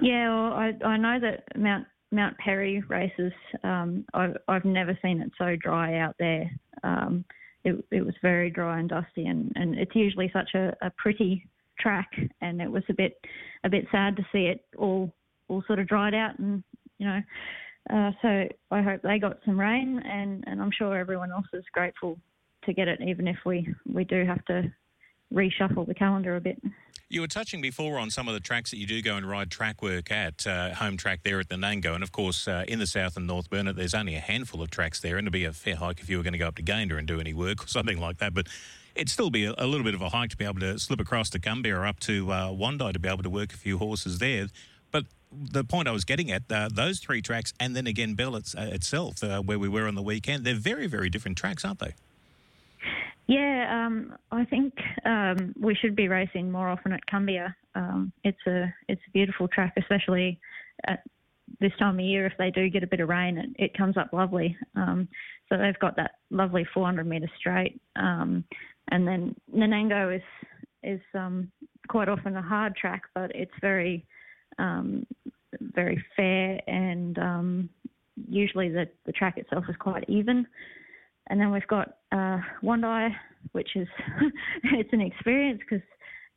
Yeah, 0.00 0.28
well, 0.28 0.52
I 0.52 0.72
I 0.84 0.96
know 0.96 1.20
that 1.20 1.44
Mount 1.56 1.86
Mount 2.10 2.36
Perry 2.38 2.82
races. 2.88 3.32
Um, 3.62 4.04
I've 4.14 4.36
I've 4.48 4.64
never 4.64 4.98
seen 5.02 5.20
it 5.20 5.30
so 5.38 5.56
dry 5.56 5.98
out 5.98 6.16
there. 6.18 6.50
Um, 6.82 7.24
it 7.64 7.84
it 7.90 8.04
was 8.04 8.14
very 8.22 8.50
dry 8.50 8.78
and 8.78 8.88
dusty, 8.88 9.26
and, 9.26 9.52
and 9.54 9.78
it's 9.78 9.94
usually 9.94 10.30
such 10.32 10.50
a, 10.54 10.76
a 10.82 10.90
pretty 10.96 11.46
track, 11.78 12.08
and 12.40 12.60
it 12.60 12.70
was 12.70 12.84
a 12.88 12.94
bit 12.94 13.18
a 13.64 13.68
bit 13.68 13.86
sad 13.90 14.16
to 14.16 14.26
see 14.32 14.46
it 14.46 14.64
all 14.76 15.12
all 15.48 15.62
sort 15.66 15.78
of 15.78 15.86
dried 15.86 16.14
out, 16.14 16.38
and 16.38 16.62
you 16.98 17.06
know. 17.06 17.20
Uh, 17.88 18.10
so 18.22 18.48
I 18.70 18.82
hope 18.82 19.02
they 19.02 19.18
got 19.18 19.38
some 19.44 19.58
rain, 19.58 20.02
and, 20.04 20.44
and 20.46 20.60
I'm 20.60 20.72
sure 20.72 20.96
everyone 20.96 21.30
else 21.30 21.46
is 21.52 21.64
grateful 21.72 22.18
to 22.64 22.72
get 22.72 22.88
it, 22.88 23.00
even 23.00 23.28
if 23.28 23.36
we, 23.44 23.74
we 23.86 24.04
do 24.04 24.24
have 24.24 24.44
to 24.46 24.72
reshuffle 25.32 25.86
the 25.86 25.94
calendar 25.94 26.36
a 26.36 26.40
bit. 26.40 26.60
You 27.08 27.20
were 27.20 27.28
touching 27.28 27.60
before 27.60 27.98
on 27.98 28.10
some 28.10 28.26
of 28.26 28.34
the 28.34 28.40
tracks 28.40 28.72
that 28.72 28.78
you 28.78 28.86
do 28.86 29.00
go 29.00 29.14
and 29.16 29.28
ride 29.28 29.50
track 29.50 29.80
work 29.80 30.10
at, 30.10 30.44
uh, 30.44 30.74
home 30.74 30.96
track 30.96 31.20
there 31.22 31.38
at 31.38 31.48
Nanango. 31.48 31.94
And 31.94 32.02
of 32.02 32.10
course, 32.10 32.48
uh, 32.48 32.64
in 32.66 32.80
the 32.80 32.86
south 32.86 33.16
and 33.16 33.28
North 33.28 33.48
Burnett, 33.48 33.76
there's 33.76 33.94
only 33.94 34.16
a 34.16 34.20
handful 34.20 34.60
of 34.60 34.70
tracks 34.70 34.98
there. 34.98 35.16
And 35.16 35.24
it'd 35.24 35.32
be 35.32 35.44
a 35.44 35.52
fair 35.52 35.76
hike 35.76 36.00
if 36.00 36.10
you 36.10 36.16
were 36.16 36.24
going 36.24 36.32
to 36.32 36.38
go 36.38 36.48
up 36.48 36.56
to 36.56 36.64
Gayndah 36.64 36.98
and 36.98 37.06
do 37.06 37.20
any 37.20 37.32
work 37.32 37.64
or 37.64 37.68
something 37.68 38.00
like 38.00 38.18
that. 38.18 38.34
But 38.34 38.48
it'd 38.96 39.08
still 39.08 39.30
be 39.30 39.44
a, 39.44 39.54
a 39.56 39.66
little 39.68 39.84
bit 39.84 39.94
of 39.94 40.02
a 40.02 40.08
hike 40.08 40.30
to 40.30 40.36
be 40.36 40.44
able 40.44 40.60
to 40.60 40.80
slip 40.80 40.98
across 40.98 41.30
to 41.30 41.38
Cumbia 41.38 41.76
or 41.76 41.86
up 41.86 42.00
to 42.00 42.32
uh, 42.32 42.48
Wondai 42.50 42.92
to 42.92 42.98
be 42.98 43.08
able 43.08 43.22
to 43.22 43.30
work 43.30 43.52
a 43.52 43.56
few 43.56 43.78
horses 43.78 44.18
there. 44.18 44.48
But 44.90 45.04
the 45.36 45.64
point 45.64 45.88
I 45.88 45.92
was 45.92 46.04
getting 46.04 46.30
at, 46.30 46.50
uh, 46.50 46.68
those 46.72 46.98
three 46.98 47.22
tracks, 47.22 47.52
and 47.60 47.76
then 47.76 47.86
again 47.86 48.14
Bell 48.14 48.36
it's, 48.36 48.54
uh, 48.54 48.70
itself, 48.72 49.22
uh, 49.22 49.40
where 49.40 49.58
we 49.58 49.68
were 49.68 49.86
on 49.86 49.94
the 49.94 50.02
weekend, 50.02 50.44
they're 50.44 50.54
very, 50.54 50.86
very 50.86 51.10
different 51.10 51.36
tracks, 51.36 51.64
aren't 51.64 51.80
they? 51.80 51.94
Yeah, 53.26 53.86
um, 53.86 54.14
I 54.30 54.44
think 54.44 54.74
um, 55.04 55.52
we 55.58 55.74
should 55.74 55.96
be 55.96 56.06
racing 56.06 56.50
more 56.50 56.68
often 56.68 56.92
at 56.92 57.00
Cumbia. 57.06 57.54
Um, 57.74 58.12
it's 58.22 58.38
a 58.46 58.72
it's 58.88 59.02
a 59.06 59.10
beautiful 59.10 59.48
track, 59.48 59.74
especially 59.76 60.38
at 60.86 61.02
this 61.60 61.72
time 61.78 61.98
of 61.98 62.04
year. 62.04 62.26
If 62.26 62.34
they 62.38 62.50
do 62.50 62.70
get 62.70 62.84
a 62.84 62.86
bit 62.86 63.00
of 63.00 63.08
rain, 63.08 63.36
it, 63.36 63.50
it 63.58 63.76
comes 63.76 63.96
up 63.96 64.12
lovely. 64.12 64.56
Um, 64.76 65.08
so 65.48 65.58
they've 65.58 65.78
got 65.80 65.96
that 65.96 66.12
lovely 66.30 66.66
400 66.72 67.04
metre 67.04 67.28
straight, 67.36 67.80
um, 67.96 68.44
and 68.92 69.06
then 69.08 69.34
Nanango 69.52 70.14
is 70.16 70.22
is 70.84 71.00
um, 71.14 71.50
quite 71.88 72.08
often 72.08 72.36
a 72.36 72.42
hard 72.42 72.76
track, 72.76 73.02
but 73.12 73.34
it's 73.34 73.52
very 73.60 74.06
very 74.58 76.02
fair 76.16 76.60
and 76.66 77.18
usually 78.28 78.68
the, 78.68 78.88
the 79.04 79.12
track 79.12 79.36
itself 79.38 79.64
is 79.68 79.76
quite 79.78 80.04
even. 80.08 80.46
And 81.28 81.40
then 81.40 81.50
we've 81.50 81.66
got 81.66 81.96
uh, 82.12 82.38
Wondai, 82.62 83.10
which 83.52 83.76
is 83.76 83.88
it's 84.64 84.92
an 84.92 85.00
experience 85.00 85.60
because 85.60 85.84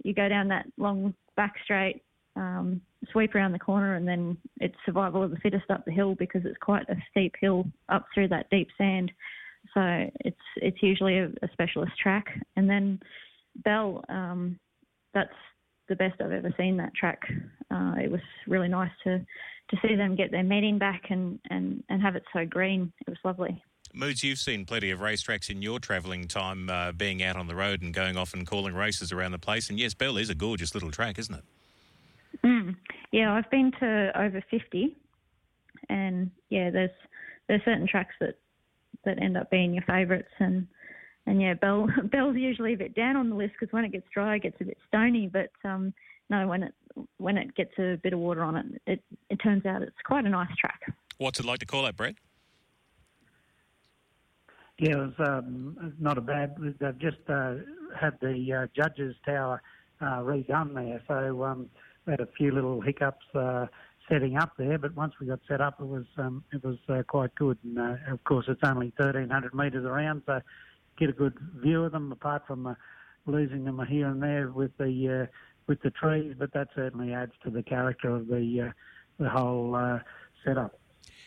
you 0.04 0.14
go 0.14 0.28
down 0.28 0.48
that 0.50 0.66
long 0.78 1.14
back 1.36 1.54
straight, 1.64 2.02
um, 2.36 2.82
sweep 3.12 3.36
around 3.36 3.52
the 3.52 3.60
corner, 3.60 3.96
and 3.96 4.08
then 4.08 4.38
it's 4.60 4.76
survival 4.86 5.24
of 5.24 5.32
the 5.32 5.38
fittest 5.38 5.70
up 5.70 5.86
the 5.86 5.92
hill 5.92 6.16
because 6.16 6.42
it's 6.46 6.58
quite 6.62 6.88
a 6.90 6.96
steep 7.12 7.34
hill 7.40 7.66
up 7.90 8.06
through 8.14 8.28
that 8.30 8.50
deep 8.50 8.70
sand. 8.78 9.12
So 9.74 10.10
it's 10.22 10.38
it's 10.58 10.82
usually 10.82 11.20
a, 11.20 11.26
a 11.26 11.50
specialist 11.54 11.92
track. 12.02 12.26
And 12.56 12.70
then 12.70 13.00
Bell, 13.64 14.04
um, 14.10 14.58
that's 15.14 15.30
the 15.90 15.96
best 15.96 16.22
I've 16.22 16.32
ever 16.32 16.54
seen 16.58 16.78
that 16.78 16.94
track. 16.96 17.22
Uh, 17.70 17.96
it 18.02 18.10
was 18.10 18.22
really 18.48 18.70
nice 18.70 18.92
to 19.04 19.26
to 19.70 19.78
see 19.88 19.96
them 19.96 20.16
get 20.16 20.32
their 20.32 20.44
meeting 20.44 20.80
back 20.80 21.12
and, 21.12 21.40
and, 21.52 21.84
and 21.90 22.02
have 22.02 22.16
it 22.16 22.24
so 22.34 22.44
green. 22.44 22.92
It 23.06 23.10
was 23.10 23.20
lovely. 23.24 23.62
Moods, 23.94 24.24
you've 24.24 24.40
seen 24.40 24.66
plenty 24.66 24.90
of 24.90 25.00
racetracks 25.00 25.48
in 25.48 25.62
your 25.62 25.80
travelling 25.80 26.28
time, 26.28 26.72
uh, 26.72 26.92
being 26.92 27.22
out 27.22 27.36
on 27.36 27.46
the 27.46 27.54
road 27.54 27.84
and 27.84 27.94
going 27.94 28.18
off 28.18 28.34
and 28.34 28.48
calling 28.48 28.74
races 28.74 29.12
around 29.12 29.32
the 29.32 29.38
place. 29.38 29.70
And 29.70 29.80
yes, 29.80 29.94
Bell 29.94 30.18
is 30.18 30.30
a 30.32 30.36
gorgeous 30.36 30.74
little 30.74 30.90
track, 30.90 31.20
isn't 31.20 31.36
it? 31.36 31.44
Mm. 32.44 32.76
Yeah, 33.12 33.34
I've 33.34 33.50
been 33.52 33.72
to 33.80 34.12
over 34.20 34.44
fifty, 34.50 34.96
and 35.88 36.32
yeah, 36.50 36.70
there's 36.70 36.92
there's 37.48 37.64
certain 37.64 37.88
tracks 37.88 38.16
that 38.20 38.38
that 39.06 39.22
end 39.22 39.38
up 39.38 39.50
being 39.50 39.74
your 39.74 39.84
favourites, 39.84 40.32
and 40.40 40.68
and 41.30 41.40
yeah, 41.40 41.54
Bell 41.54 41.88
Bell's 42.12 42.36
usually 42.36 42.74
a 42.74 42.78
bit 42.78 42.96
down 42.96 43.16
on 43.16 43.30
the 43.30 43.36
list 43.36 43.54
because 43.60 43.72
when 43.72 43.86
it 43.86 43.92
gets 43.92 44.08
dry, 44.12 44.36
it 44.36 44.44
gets 44.44 44.58
a 44.60 44.66
bit 44.66 44.78
stony. 44.88 45.30
But 45.32 45.52
um, 45.64 45.94
no, 46.30 46.48
when 46.48 46.64
it 46.64 46.74
when 47.18 47.38
it 47.38 47.56
gets 47.56 47.72
a 47.78 47.98
bit 47.98 48.14
of 48.14 48.20
water 48.20 48.44
on 48.44 48.58
it, 48.58 48.82
it 48.88 49.04
it 49.30 49.36
turns 49.38 49.66
out 49.66 49.84
it's 49.84 49.96
quite 50.04 50.26
a 50.26 50.30
nice 50.30 50.54
track. 50.60 50.82
What's 51.20 51.40
it 51.40 51.46
like 51.46 51.60
to 51.60 51.66
call 51.68 51.84
that, 51.84 51.96
Brett? 51.96 52.16
Yeah, 54.80 54.92
it 54.92 54.98
was 54.98 55.14
um, 55.20 55.94
not 56.00 56.18
a 56.18 56.22
bad. 56.22 56.56
They've 56.58 56.98
just 56.98 57.18
uh, 57.28 57.56
had 58.00 58.18
the 58.22 58.62
uh, 58.64 58.68
judges' 58.76 59.16
tower 59.26 59.62
uh, 60.02 60.22
redone 60.22 60.74
there, 60.74 61.02
so 61.08 61.44
um, 61.44 61.70
we 62.06 62.12
had 62.12 62.22
a 62.22 62.30
few 62.38 62.52
little 62.52 62.80
hiccups 62.82 63.26
uh, 63.36 63.68
setting 64.10 64.38
up 64.38 64.54
there. 64.58 64.80
But 64.80 64.96
once 64.96 65.14
we 65.20 65.28
got 65.28 65.42
set 65.50 65.60
up, 65.62 65.82
it 65.82 65.86
was 65.86 66.06
um, 66.18 66.44
it 66.54 66.64
was 66.64 66.78
uh, 66.88 67.04
quite 67.06 67.36
good. 67.36 67.58
And 67.64 67.78
uh, 67.78 67.96
of 68.10 68.24
course, 68.24 68.46
it's 68.48 68.62
only 68.64 68.94
1,300 68.98 69.54
metres 69.54 69.86
around, 69.86 70.24
so 70.26 70.40
get 71.00 71.10
a 71.10 71.14
good 71.14 71.38
view 71.56 71.84
of 71.86 71.92
them. 71.92 72.12
Apart 72.12 72.44
from 72.48 72.76
losing 73.26 73.64
them 73.64 73.80
here 73.88 74.08
and 74.08 74.22
there 74.22 74.50
with 74.50 74.76
the 74.78 75.30
with 75.68 75.82
the 75.82 75.92
trees, 75.92 76.36
but 76.38 76.52
that 76.54 76.68
certainly 76.76 77.14
adds 77.14 77.34
to 77.44 77.50
the 77.50 77.64
character 77.64 78.16
of 78.16 78.28
the 78.28 78.74
the 79.18 79.30
whole 79.30 80.00
setup. 80.46 80.80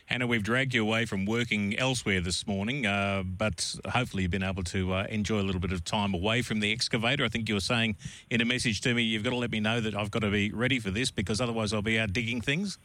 Hannah, 0.07 0.27
we've 0.27 0.43
dragged 0.43 0.75
you 0.75 0.83
away 0.83 1.05
from 1.07 1.25
working 1.25 1.79
elsewhere 1.79 2.21
this 2.21 2.47
morning, 2.47 2.85
uh, 2.85 3.23
but 3.25 3.77
hopefully 3.89 4.25
you've 4.25 4.33
been 4.33 4.43
able 4.43 4.65
to 4.65 4.93
uh, 4.93 5.07
enjoy 5.09 5.41
a 5.41 5.43
little 5.43 5.61
bit 5.61 5.73
of 5.73 5.85
time 5.85 6.13
away 6.13 6.43
from 6.43 6.61
the 6.61 6.73
excavator. 6.73 7.25
I 7.25 7.29
think 7.29 7.49
you 7.49 7.55
were 7.55 7.61
saying 7.61 7.97
in 8.29 8.41
a 8.41 8.45
message 8.45 8.81
to 8.83 8.95
me, 8.95 9.03
you've 9.03 9.23
got 9.23 9.31
to 9.31 9.37
let 9.37 9.51
me 9.51 9.61
know 9.61 9.81
that 9.81 9.95
I've 9.95 10.11
got 10.11 10.21
to 10.21 10.31
be 10.31 10.53
ready 10.53 10.79
for 10.81 10.91
this 10.91 11.11
because 11.11 11.41
otherwise 11.41 11.73
I'll 11.73 11.83
be 11.83 11.99
out 11.99 12.13
digging 12.13 12.41
things. 12.41 12.79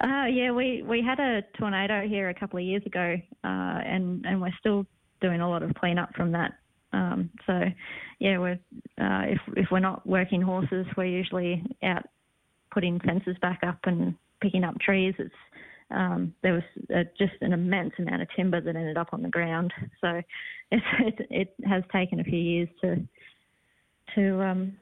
Uh, 0.00 0.26
yeah, 0.30 0.52
we, 0.52 0.82
we 0.82 1.02
had 1.02 1.18
a 1.18 1.42
tornado 1.58 2.06
here 2.06 2.28
a 2.28 2.34
couple 2.34 2.58
of 2.58 2.64
years 2.64 2.82
ago, 2.86 3.16
uh, 3.42 3.46
and 3.46 4.24
and 4.24 4.40
we're 4.40 4.54
still 4.60 4.86
doing 5.20 5.40
a 5.40 5.48
lot 5.48 5.62
of 5.62 5.74
cleanup 5.74 6.14
from 6.14 6.32
that. 6.32 6.52
Um, 6.92 7.30
so, 7.46 7.64
yeah, 8.18 8.38
we're 8.38 8.58
uh, 9.00 9.24
if 9.26 9.40
if 9.56 9.66
we're 9.70 9.78
not 9.78 10.06
working 10.06 10.40
horses, 10.40 10.86
we're 10.96 11.04
usually 11.04 11.62
out 11.82 12.04
putting 12.70 12.98
fences 13.00 13.36
back 13.40 13.60
up 13.66 13.78
and 13.84 14.14
picking 14.40 14.64
up 14.64 14.78
trees. 14.80 15.14
It's 15.18 15.34
um, 15.90 16.34
there 16.42 16.52
was 16.54 16.62
uh, 16.94 17.04
just 17.18 17.34
an 17.40 17.52
immense 17.52 17.94
amount 17.98 18.22
of 18.22 18.28
timber 18.36 18.60
that 18.60 18.76
ended 18.76 18.96
up 18.98 19.08
on 19.12 19.22
the 19.22 19.28
ground. 19.28 19.72
So 20.00 20.22
it, 20.70 21.26
it 21.30 21.54
has 21.64 21.82
taken 21.92 22.20
a 22.20 22.24
few 22.24 22.38
years 22.38 22.68
to 22.82 23.06
to 24.14 24.42
um, 24.42 24.76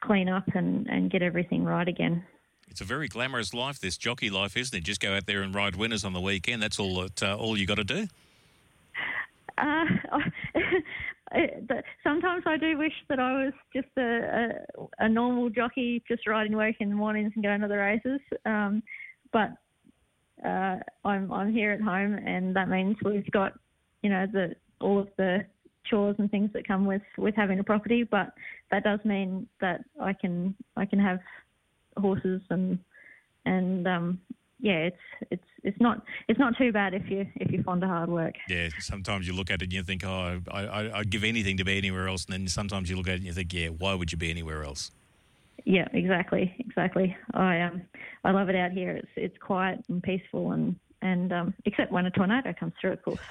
clean 0.00 0.28
up 0.28 0.44
and, 0.54 0.86
and 0.88 1.10
get 1.10 1.22
everything 1.22 1.64
right 1.64 1.88
again. 1.88 2.24
It's 2.68 2.80
a 2.80 2.84
very 2.84 3.08
glamorous 3.08 3.54
life, 3.54 3.80
this 3.80 3.96
jockey 3.96 4.28
life, 4.28 4.56
isn't 4.56 4.76
it? 4.76 4.84
Just 4.84 5.00
go 5.00 5.14
out 5.16 5.26
there 5.26 5.40
and 5.40 5.54
ride 5.54 5.76
winners 5.76 6.04
on 6.04 6.12
the 6.12 6.20
weekend. 6.20 6.62
That's 6.62 6.78
all 6.78 7.00
that 7.00 7.22
uh, 7.22 7.36
all 7.36 7.56
you 7.56 7.66
got 7.66 7.76
to 7.76 7.84
do. 7.84 8.08
Uh, 9.58 9.84
sometimes 12.04 12.44
I 12.46 12.56
do 12.56 12.78
wish 12.78 12.92
that 13.08 13.18
I 13.18 13.44
was 13.44 13.52
just 13.74 13.88
a, 13.96 14.02
a, 14.78 15.04
a, 15.04 15.08
normal 15.08 15.48
jockey, 15.48 16.02
just 16.06 16.26
riding 16.26 16.56
work 16.56 16.76
in 16.80 16.90
the 16.90 16.94
mornings 16.94 17.32
and 17.34 17.44
going 17.44 17.60
to 17.62 17.68
the 17.68 17.76
races. 17.76 18.20
Um, 18.44 18.82
but 19.32 19.52
uh, 20.44 20.76
I'm 21.04 21.32
I'm 21.32 21.52
here 21.52 21.72
at 21.72 21.80
home, 21.80 22.14
and 22.14 22.54
that 22.54 22.68
means 22.68 22.96
we've 23.04 23.30
got 23.30 23.52
you 24.02 24.10
know 24.10 24.26
the 24.30 24.54
all 24.80 25.00
of 25.00 25.08
the 25.16 25.44
chores 25.86 26.16
and 26.18 26.30
things 26.30 26.50
that 26.52 26.68
come 26.68 26.84
with 26.84 27.02
with 27.16 27.34
having 27.34 27.58
a 27.58 27.64
property. 27.64 28.04
But 28.04 28.32
that 28.70 28.84
does 28.84 29.00
mean 29.04 29.48
that 29.60 29.80
I 30.00 30.12
can 30.12 30.54
I 30.76 30.84
can 30.84 30.98
have 30.98 31.20
horses 31.96 32.42
and 32.50 32.78
and 33.46 33.86
um, 33.88 34.20
yeah, 34.60 34.88
it's 34.88 35.35
it's 35.66 35.80
not 35.80 36.02
it's 36.28 36.38
not 36.38 36.56
too 36.56 36.72
bad 36.72 36.94
if 36.94 37.10
you 37.10 37.26
if 37.36 37.50
you're 37.50 37.62
fond 37.64 37.82
of 37.82 37.90
hard 37.90 38.08
work. 38.08 38.34
Yeah, 38.48 38.68
sometimes 38.78 39.26
you 39.26 39.34
look 39.34 39.50
at 39.50 39.60
it 39.60 39.64
and 39.64 39.72
you 39.72 39.82
think, 39.82 40.04
oh, 40.04 40.40
I, 40.50 40.60
I 40.64 40.98
I'd 41.00 41.10
give 41.10 41.24
anything 41.24 41.56
to 41.58 41.64
be 41.64 41.76
anywhere 41.76 42.08
else, 42.08 42.24
and 42.24 42.32
then 42.32 42.48
sometimes 42.48 42.88
you 42.88 42.96
look 42.96 43.08
at 43.08 43.14
it 43.14 43.16
and 43.16 43.24
you 43.24 43.32
think, 43.32 43.52
yeah, 43.52 43.68
why 43.68 43.94
would 43.94 44.12
you 44.12 44.18
be 44.18 44.30
anywhere 44.30 44.64
else? 44.64 44.92
Yeah, 45.64 45.88
exactly, 45.92 46.54
exactly. 46.58 47.16
I 47.34 47.60
um 47.62 47.82
I 48.24 48.30
love 48.30 48.48
it 48.48 48.56
out 48.56 48.70
here. 48.70 48.92
It's 48.92 49.08
it's 49.16 49.38
quiet 49.38 49.84
and 49.88 50.02
peaceful 50.02 50.52
and 50.52 50.76
and 51.06 51.32
um, 51.32 51.54
except 51.64 51.92
when 51.92 52.04
a 52.06 52.10
tornado 52.10 52.52
comes 52.52 52.72
through, 52.80 52.92
of 52.92 53.02
course. 53.02 53.20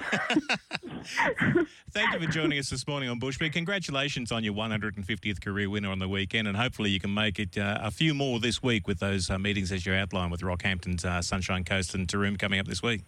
Thank 1.90 2.14
you 2.14 2.20
for 2.20 2.32
joining 2.32 2.58
us 2.58 2.70
this 2.70 2.86
morning 2.86 3.10
on 3.10 3.20
Bushbeat. 3.20 3.52
Congratulations 3.52 4.32
on 4.32 4.42
your 4.42 4.54
150th 4.54 5.44
career 5.44 5.68
winner 5.68 5.90
on 5.90 5.98
the 5.98 6.08
weekend, 6.08 6.48
and 6.48 6.56
hopefully 6.56 6.88
you 6.90 6.98
can 6.98 7.12
make 7.12 7.38
it 7.38 7.58
uh, 7.58 7.78
a 7.82 7.90
few 7.90 8.14
more 8.14 8.40
this 8.40 8.62
week 8.62 8.88
with 8.88 8.98
those 8.98 9.28
uh, 9.28 9.38
meetings 9.38 9.70
as 9.72 9.84
you 9.84 9.92
outlined 9.92 10.30
with 10.30 10.40
Rockhampton's 10.40 11.04
uh, 11.04 11.20
Sunshine 11.20 11.64
Coast 11.64 11.94
and 11.94 12.08
Taroom 12.08 12.38
coming 12.38 12.58
up 12.58 12.66
this 12.66 12.82
week. 12.82 13.02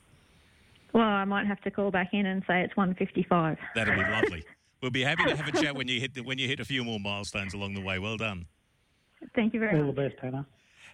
Well, 0.93 1.03
I 1.03 1.25
might 1.25 1.47
have 1.47 1.61
to 1.63 1.71
call 1.71 1.91
back 1.91 2.13
in 2.13 2.27
and 2.27 2.43
say 2.47 2.61
it's 2.61 2.77
155. 2.77 3.59
That'll 3.75 3.95
be 3.95 4.01
lovely. 4.03 4.45
We'll 4.81 4.93
be 4.93 5.03
happy 5.03 5.25
to 5.25 5.35
have 5.35 5.49
a 5.49 5.51
chat 5.61 5.75
when 5.75 5.89
you 5.89 5.99
hit 5.99 6.15
the, 6.15 6.21
when 6.21 6.39
you 6.39 6.47
hit 6.47 6.61
a 6.61 6.65
few 6.65 6.85
more 6.85 7.01
milestones 7.01 7.53
along 7.53 7.75
the 7.75 7.81
way. 7.81 7.99
Well 7.99 8.17
done. 8.17 8.47
Thank 9.35 9.53
you 9.53 9.59
very 9.59 9.77
All 9.77 9.87
much. 9.87 9.97
the 9.97 10.03
best, 10.03 10.15
Hannah. 10.23 10.47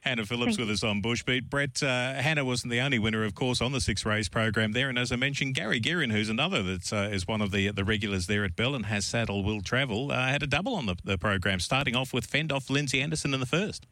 Hannah 0.05 0.27
Phillips 0.27 0.57
Thank 0.57 0.69
with 0.69 0.71
us 0.71 0.85
on 0.85 1.01
Bushbeat. 1.01 1.49
Brett, 1.49 1.83
uh, 1.83 2.13
Hannah 2.13 2.45
wasn't 2.45 2.71
the 2.71 2.81
only 2.81 2.99
winner, 2.99 3.25
of 3.25 3.35
course, 3.35 3.63
on 3.63 3.73
the 3.73 3.81
six 3.81 4.05
race 4.05 4.29
program 4.29 4.73
there. 4.73 4.91
And 4.91 4.99
as 4.99 5.11
I 5.11 5.17
mentioned, 5.17 5.55
Gary 5.55 5.81
Gearin, 5.81 6.13
who's 6.13 6.29
another 6.29 6.63
that 6.63 6.93
uh, 6.93 7.09
is 7.11 7.27
one 7.27 7.41
of 7.41 7.53
the 7.53 7.71
the 7.71 7.85
regulars 7.85 8.27
there 8.27 8.45
at 8.45 8.55
Bell 8.55 8.75
and 8.75 8.85
has 8.87 9.07
saddle 9.07 9.43
will 9.43 9.63
travel, 9.63 10.13
uh, 10.13 10.29
had 10.29 10.43
a 10.43 10.47
double 10.47 10.75
on 10.75 10.85
the, 10.85 10.97
the 11.05 11.17
program, 11.17 11.59
starting 11.59 11.97
off 11.97 12.13
with 12.13 12.27
fend 12.27 12.53
off 12.53 12.69
Lindsay 12.69 13.01
Anderson 13.01 13.33
in 13.33 13.41
the 13.41 13.47
first. 13.47 13.87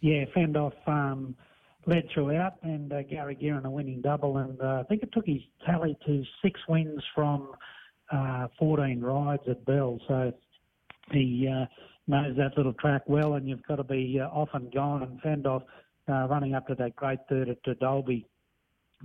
Yeah, 0.00 0.24
Fendoff 0.34 0.72
um, 0.86 1.36
led 1.86 2.08
throughout, 2.14 2.54
and 2.62 2.90
uh, 2.90 3.02
Gary 3.02 3.36
Gearin 3.36 3.66
a 3.66 3.70
winning 3.70 4.00
double, 4.00 4.38
and 4.38 4.58
uh, 4.62 4.80
I 4.80 4.82
think 4.84 5.02
it 5.02 5.12
took 5.12 5.26
his 5.26 5.42
tally 5.66 5.98
to 6.06 6.24
six 6.42 6.58
wins 6.68 7.02
from 7.14 7.52
uh, 8.10 8.48
14 8.58 9.02
rides 9.02 9.42
at 9.46 9.62
Bell. 9.66 10.00
So 10.08 10.32
he 11.10 11.48
uh, 11.52 11.66
knows 12.08 12.36
that 12.36 12.56
little 12.56 12.72
track 12.74 13.02
well, 13.06 13.34
and 13.34 13.48
you've 13.48 13.62
got 13.66 13.76
to 13.76 13.84
be 13.84 14.20
uh, 14.20 14.26
off 14.28 14.48
and 14.54 14.72
gone. 14.72 15.02
And 15.02 15.20
Fendoff 15.22 15.62
uh, 16.08 16.26
running 16.28 16.54
up 16.54 16.66
to 16.68 16.74
that 16.76 16.96
great 16.96 17.20
third 17.28 17.48
at 17.48 17.80
Dalby 17.80 18.26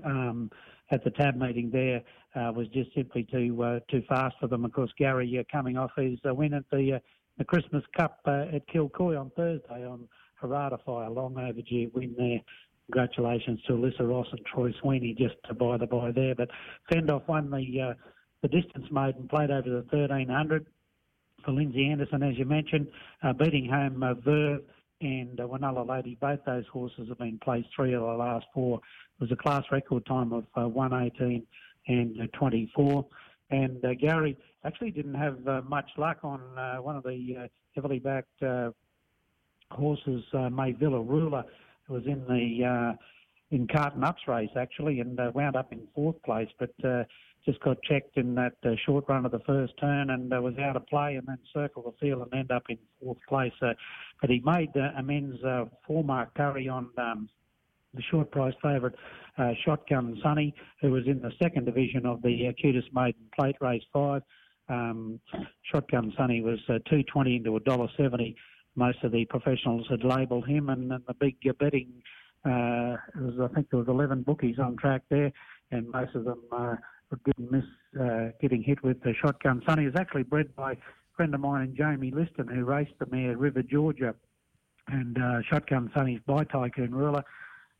um, 0.05 0.49
at 0.91 1.03
the 1.03 1.11
tab 1.11 1.35
meeting 1.35 1.69
there 1.71 2.01
uh, 2.35 2.51
was 2.51 2.67
just 2.69 2.93
simply 2.95 3.27
too 3.31 3.61
uh, 3.63 3.79
too 3.89 4.03
fast 4.07 4.35
for 4.39 4.47
them. 4.47 4.65
Of 4.65 4.73
course, 4.73 4.91
Gary 4.97 5.37
uh, 5.39 5.43
coming 5.51 5.77
off 5.77 5.91
his 5.97 6.19
uh, 6.27 6.33
win 6.33 6.53
at 6.53 6.63
the 6.71 6.93
uh, 6.95 6.99
the 7.37 7.43
Christmas 7.43 7.83
Cup 7.97 8.19
uh, 8.25 8.45
at 8.53 8.67
Kilcoy 8.67 9.19
on 9.19 9.31
Thursday 9.35 9.85
on 9.85 10.07
Heratify, 10.41 11.07
a 11.07 11.09
long 11.09 11.37
overdue 11.37 11.89
win 11.93 12.13
there. 12.17 12.39
Congratulations 12.91 13.59
to 13.65 13.73
Alyssa 13.73 14.07
Ross 14.07 14.27
and 14.31 14.45
Troy 14.45 14.73
Sweeney, 14.81 15.15
just 15.17 15.35
to 15.47 15.53
buy 15.53 15.77
the 15.77 15.87
by 15.87 16.11
there. 16.11 16.35
But 16.35 16.49
Fendoff 16.91 17.27
won 17.27 17.49
the 17.49 17.81
uh, 17.81 17.93
the 18.41 18.49
distance 18.49 18.87
and 18.91 19.29
played 19.29 19.51
over 19.51 19.69
the 19.69 19.85
1300 19.89 20.67
for 21.43 21.51
Lindsay 21.51 21.89
Anderson, 21.89 22.23
as 22.23 22.37
you 22.37 22.45
mentioned, 22.45 22.87
uh, 23.21 23.33
beating 23.33 23.69
home 23.69 24.03
uh, 24.03 24.13
Verve 24.15 24.61
and 25.01 25.39
uh, 25.39 25.43
Wanella 25.43 25.87
Lady. 25.87 26.17
Both 26.19 26.39
those 26.45 26.65
horses 26.71 27.09
have 27.09 27.17
been 27.17 27.39
placed 27.43 27.67
three 27.75 27.93
of 27.93 28.01
the 28.01 28.07
last 28.07 28.45
four. 28.53 28.79
It 29.19 29.21
was 29.21 29.31
a 29.31 29.35
class 29.35 29.63
record 29.71 30.05
time 30.05 30.31
of 30.33 30.45
uh, 30.55 30.67
118 30.67 31.45
and 31.87 32.21
uh, 32.21 32.37
24. 32.37 33.05
And 33.51 33.83
uh, 33.83 33.93
Gary 33.99 34.37
actually 34.63 34.91
didn't 34.91 35.15
have 35.15 35.47
uh, 35.47 35.61
much 35.67 35.89
luck 35.97 36.19
on 36.23 36.41
uh, 36.57 36.77
one 36.77 36.95
of 36.95 37.03
the 37.03 37.35
uh, 37.43 37.47
heavily 37.75 37.99
backed 37.99 38.41
uh, 38.41 38.71
horses, 39.71 40.23
uh, 40.33 40.49
Mayvilla 40.49 41.07
Ruler, 41.07 41.43
who 41.87 41.93
was 41.93 42.05
in 42.05 42.23
the 42.25 42.65
uh, 42.65 42.93
in 43.53 43.67
Carton 43.67 44.03
Ups 44.03 44.23
race 44.27 44.49
actually, 44.57 44.99
and 44.99 45.19
uh, 45.19 45.31
wound 45.33 45.55
up 45.55 45.71
in 45.71 45.81
fourth 45.93 46.21
place, 46.23 46.49
but 46.59 46.73
uh, 46.83 47.03
just 47.45 47.59
got 47.59 47.81
checked 47.83 48.17
in 48.17 48.35
that 48.35 48.55
uh, 48.65 48.71
short 48.85 49.05
run 49.07 49.25
of 49.25 49.31
the 49.31 49.39
first 49.39 49.73
turn 49.79 50.09
and 50.09 50.33
uh, 50.33 50.41
was 50.41 50.57
out 50.57 50.75
of 50.75 50.85
play, 50.87 51.15
and 51.15 51.27
then 51.27 51.37
circled 51.53 51.85
the 51.85 51.93
field 51.99 52.23
and 52.23 52.33
ended 52.33 52.51
up 52.51 52.63
in 52.69 52.77
fourth 53.01 53.17
place. 53.29 53.53
Uh, 53.61 53.73
but 54.21 54.29
he 54.29 54.41
made 54.43 54.71
uh, 54.75 54.89
amends 54.97 55.41
uh, 55.43 55.65
for 55.85 56.03
Mark 56.03 56.33
Curry 56.35 56.67
on. 56.67 56.89
Um, 56.97 57.29
the 57.95 58.01
short 58.09 58.31
price 58.31 58.55
favourite, 58.59 58.95
uh, 59.37 59.51
Shotgun 59.63 60.19
Sunny, 60.23 60.55
who 60.81 60.89
was 60.89 61.03
in 61.05 61.21
the 61.21 61.31
second 61.39 61.65
division 61.65 62.07
of 62.07 62.23
the 62.23 62.47
uh, 62.47 62.51
QTIS 62.53 62.91
maiden 62.91 63.21
plate 63.37 63.55
race 63.61 63.83
five. 63.93 64.23
Um, 64.67 65.19
Shotgun 65.71 66.11
Sunny 66.17 66.41
was 66.41 66.59
uh, 66.69 66.79
two 66.89 67.03
twenty 67.03 67.35
into 67.35 67.55
a 67.55 67.59
dollar 67.59 67.87
seventy. 67.95 68.35
Most 68.75 69.03
of 69.03 69.11
the 69.11 69.25
professionals 69.25 69.85
had 69.91 70.03
labelled 70.03 70.47
him, 70.47 70.69
and, 70.69 70.91
and 70.91 71.03
the 71.07 71.13
big 71.13 71.35
uh, 71.47 71.53
betting 71.59 72.01
uh, 72.45 72.97
was 73.15 73.39
I 73.41 73.53
think 73.53 73.69
there 73.69 73.79
was 73.79 73.87
eleven 73.87 74.21
bookies 74.21 74.59
on 74.59 74.75
track 74.77 75.03
there, 75.09 75.31
and 75.71 75.89
most 75.89 76.15
of 76.15 76.25
them 76.25 76.41
uh, 76.51 76.75
didn't 77.25 77.51
miss 77.51 77.63
uh, 77.99 78.29
getting 78.41 78.63
hit 78.63 78.83
with 78.83 79.01
the 79.03 79.13
Shotgun 79.13 79.61
Sunny. 79.65 79.85
Is 79.85 79.95
actually 79.95 80.23
bred 80.23 80.55
by 80.55 80.73
a 80.73 80.77
friend 81.15 81.33
of 81.33 81.41
mine, 81.41 81.73
Jamie 81.77 82.11
Liston, 82.11 82.47
who 82.47 82.65
raced 82.65 82.93
the 82.99 83.05
mare 83.05 83.37
River 83.37 83.63
Georgia, 83.63 84.13
and 84.87 85.17
uh, 85.17 85.41
Shotgun 85.49 85.91
Sunny's 85.93 86.21
by 86.25 86.43
Tycoon 86.43 86.93
Ruler. 86.93 87.23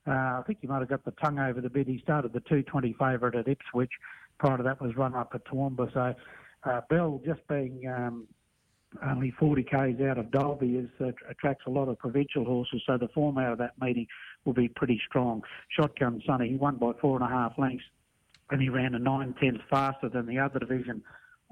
Uh, 0.06 0.12
I 0.12 0.44
think 0.46 0.60
he 0.62 0.68
might 0.68 0.80
have 0.80 0.90
got 0.90 1.06
the 1.06 1.12
tongue 1.12 1.40
over 1.40 1.62
the 1.62 1.70
bit. 1.70 1.88
He 1.88 2.00
started 2.00 2.34
the 2.34 2.42
220 2.42 2.94
favourite 3.00 3.36
at 3.36 3.48
Ipswich. 3.48 3.92
Prior 4.38 4.58
to 4.58 4.64
that 4.64 4.82
was 4.82 4.96
run 4.98 5.16
up 5.16 5.32
at 5.34 5.46
Toowoomba. 5.46 5.94
So 5.94 6.14
uh, 6.70 6.82
Bell 6.90 7.22
just 7.26 7.48
being 7.48 7.88
um, 7.88 8.28
only 9.06 9.32
40 9.32 9.64
k's 9.64 10.02
out 10.02 10.18
of 10.18 10.32
Dalby 10.32 10.78
is, 10.78 10.90
uh, 11.02 11.12
attracts 11.30 11.64
a 11.68 11.70
lot 11.70 11.88
of 11.88 11.98
provincial 11.98 12.46
horses. 12.46 12.82
So 12.86 12.98
the 12.98 13.08
form 13.10 13.38
out 13.38 13.54
of 13.54 13.58
that 13.60 13.80
meeting 13.82 14.08
will 14.46 14.54
be 14.54 14.68
pretty 14.68 15.02
strong. 15.08 15.42
Shotgun 15.70 16.22
Sunny, 16.26 16.50
he 16.50 16.56
won 16.56 16.76
by 16.78 16.92
four 17.02 17.16
and 17.16 17.26
a 17.26 17.30
half 17.30 17.54
lengths, 17.58 17.86
and 18.52 18.62
he 18.62 18.70
ran 18.70 18.96
a 18.96 19.00
nine 19.00 19.34
tenths 19.42 19.64
faster 19.70 20.10
than 20.10 20.26
the 20.26 20.40
other 20.40 20.60
division 20.60 21.02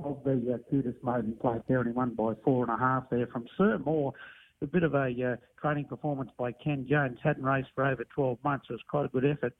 of 0.03 0.17
the 0.23 0.59
uh, 0.73 1.11
maiden 1.11 1.35
plate 1.39 1.61
there, 1.67 1.79
and 1.79 1.87
he 1.87 1.93
won 1.93 2.13
by 2.13 2.33
four 2.43 2.63
and 2.63 2.73
a 2.73 2.77
half 2.77 3.09
there 3.09 3.27
from 3.27 3.45
Sir 3.57 3.77
Moore 3.77 4.13
a 4.61 4.67
bit 4.67 4.83
of 4.83 4.93
a 4.93 5.07
uh, 5.07 5.35
training 5.59 5.85
performance 5.85 6.29
by 6.37 6.51
Ken 6.51 6.85
Jones. 6.87 7.17
Hadn't 7.23 7.43
raced 7.43 7.69
for 7.73 7.85
over 7.85 8.03
12 8.13 8.37
months. 8.43 8.67
It 8.69 8.73
was 8.73 8.81
quite 8.87 9.05
a 9.05 9.07
good 9.07 9.25
effort 9.25 9.55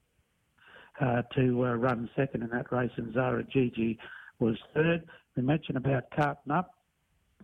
uh, 1.00 1.24
to 1.36 1.66
uh, 1.66 1.74
run 1.76 2.10
second 2.16 2.44
in 2.44 2.50
that 2.50 2.72
race, 2.72 2.92
and 2.98 3.14
Zara 3.14 3.44
Gigi 3.44 3.98
was 4.40 4.58
third. 4.74 5.04
We 5.36 5.44
mentioned 5.44 5.78
about 5.78 6.04
Carton 6.16 6.52
Up, 6.52 6.76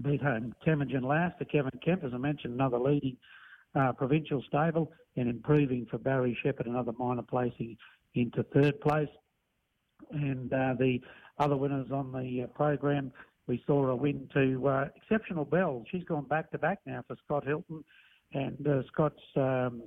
beat 0.01 0.21
home 0.21 0.55
Temujin 0.65 1.03
last 1.03 1.39
to 1.39 1.45
Kevin 1.45 1.79
Kemp, 1.83 2.03
as 2.03 2.11
I 2.13 2.17
mentioned, 2.17 2.53
another 2.53 2.79
leading 2.79 3.17
uh, 3.75 3.93
provincial 3.93 4.43
stable, 4.47 4.91
and 5.15 5.29
improving 5.29 5.85
for 5.89 5.97
Barry 5.97 6.37
Shepherd, 6.43 6.67
another 6.67 6.93
minor 6.97 7.23
placing 7.23 7.77
into 8.15 8.43
third 8.43 8.79
place. 8.81 9.09
And 10.11 10.51
uh, 10.53 10.75
the 10.77 10.99
other 11.39 11.57
winners 11.57 11.91
on 11.91 12.11
the 12.11 12.43
uh, 12.43 12.47
program 12.47 13.11
we 13.47 13.63
saw 13.65 13.87
a 13.87 13.95
win 13.95 14.27
to 14.33 14.67
uh, 14.67 14.85
Exceptional 14.95 15.45
Bell. 15.45 15.83
She's 15.89 16.03
gone 16.03 16.25
back 16.25 16.51
to 16.51 16.57
back 16.57 16.79
now 16.85 17.03
for 17.07 17.15
Scott 17.25 17.45
Hilton, 17.45 17.83
and 18.33 18.67
uh, 18.67 18.83
Scott's 18.91 19.23
um, 19.37 19.83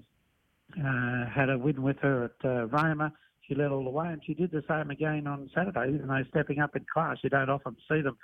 uh, 0.78 1.26
had 1.26 1.50
a 1.50 1.58
win 1.58 1.82
with 1.82 1.98
her 2.00 2.24
at 2.24 2.44
uh, 2.44 2.66
Roma. 2.66 3.12
She 3.42 3.54
led 3.54 3.70
all 3.70 3.84
the 3.84 3.90
way, 3.90 4.08
and 4.08 4.22
she 4.24 4.32
did 4.32 4.50
the 4.50 4.64
same 4.68 4.90
again 4.90 5.26
on 5.26 5.50
Saturday. 5.54 5.94
Even 5.94 6.08
though 6.08 6.22
stepping 6.30 6.60
up 6.60 6.74
in 6.74 6.86
class, 6.92 7.18
you 7.22 7.28
don't 7.28 7.50
often 7.50 7.76
see 7.90 8.00
them 8.00 8.16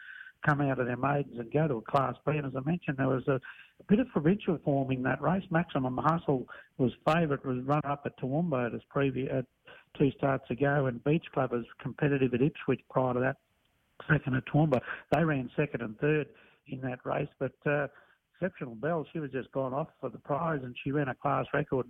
come 0.44 0.60
out 0.60 0.78
of 0.78 0.86
their 0.86 0.96
maidens 0.96 1.38
and 1.38 1.52
go 1.52 1.68
to 1.68 1.76
a 1.76 1.82
Class 1.82 2.14
B. 2.26 2.32
And 2.32 2.46
as 2.46 2.52
I 2.56 2.60
mentioned, 2.68 2.98
there 2.98 3.08
was 3.08 3.26
a, 3.28 3.34
a 3.34 3.84
bit 3.88 4.00
of 4.00 4.08
provincial 4.08 4.58
form 4.64 4.90
in 4.90 5.02
that 5.02 5.20
race. 5.22 5.44
Maximum 5.50 5.98
Hustle 5.98 6.46
was 6.78 6.92
favourite, 7.06 7.44
was 7.44 7.62
run 7.64 7.82
up 7.84 8.02
at 8.04 8.18
Toowoomba 8.18 8.74
at, 8.74 8.88
previous, 8.88 9.30
at 9.32 9.46
two 9.98 10.10
starts 10.16 10.50
ago, 10.50 10.86
and 10.86 11.02
Beach 11.04 11.24
Club 11.32 11.52
was 11.52 11.64
competitive 11.80 12.34
at 12.34 12.42
Ipswich 12.42 12.80
prior 12.90 13.14
to 13.14 13.20
that 13.20 13.36
second 14.10 14.34
at 14.34 14.44
Toowoomba. 14.46 14.80
They 15.12 15.24
ran 15.24 15.50
second 15.56 15.82
and 15.82 15.98
third 15.98 16.28
in 16.68 16.80
that 16.82 17.00
race, 17.04 17.28
but 17.38 17.54
uh, 17.64 17.86
Exceptional 18.34 18.74
Bell, 18.74 19.06
she 19.12 19.18
was 19.18 19.30
just 19.30 19.50
gone 19.52 19.72
off 19.72 19.88
for 20.00 20.10
the 20.10 20.18
prize, 20.18 20.60
and 20.62 20.74
she 20.82 20.92
ran 20.92 21.08
a 21.08 21.14
class 21.14 21.46
record 21.54 21.86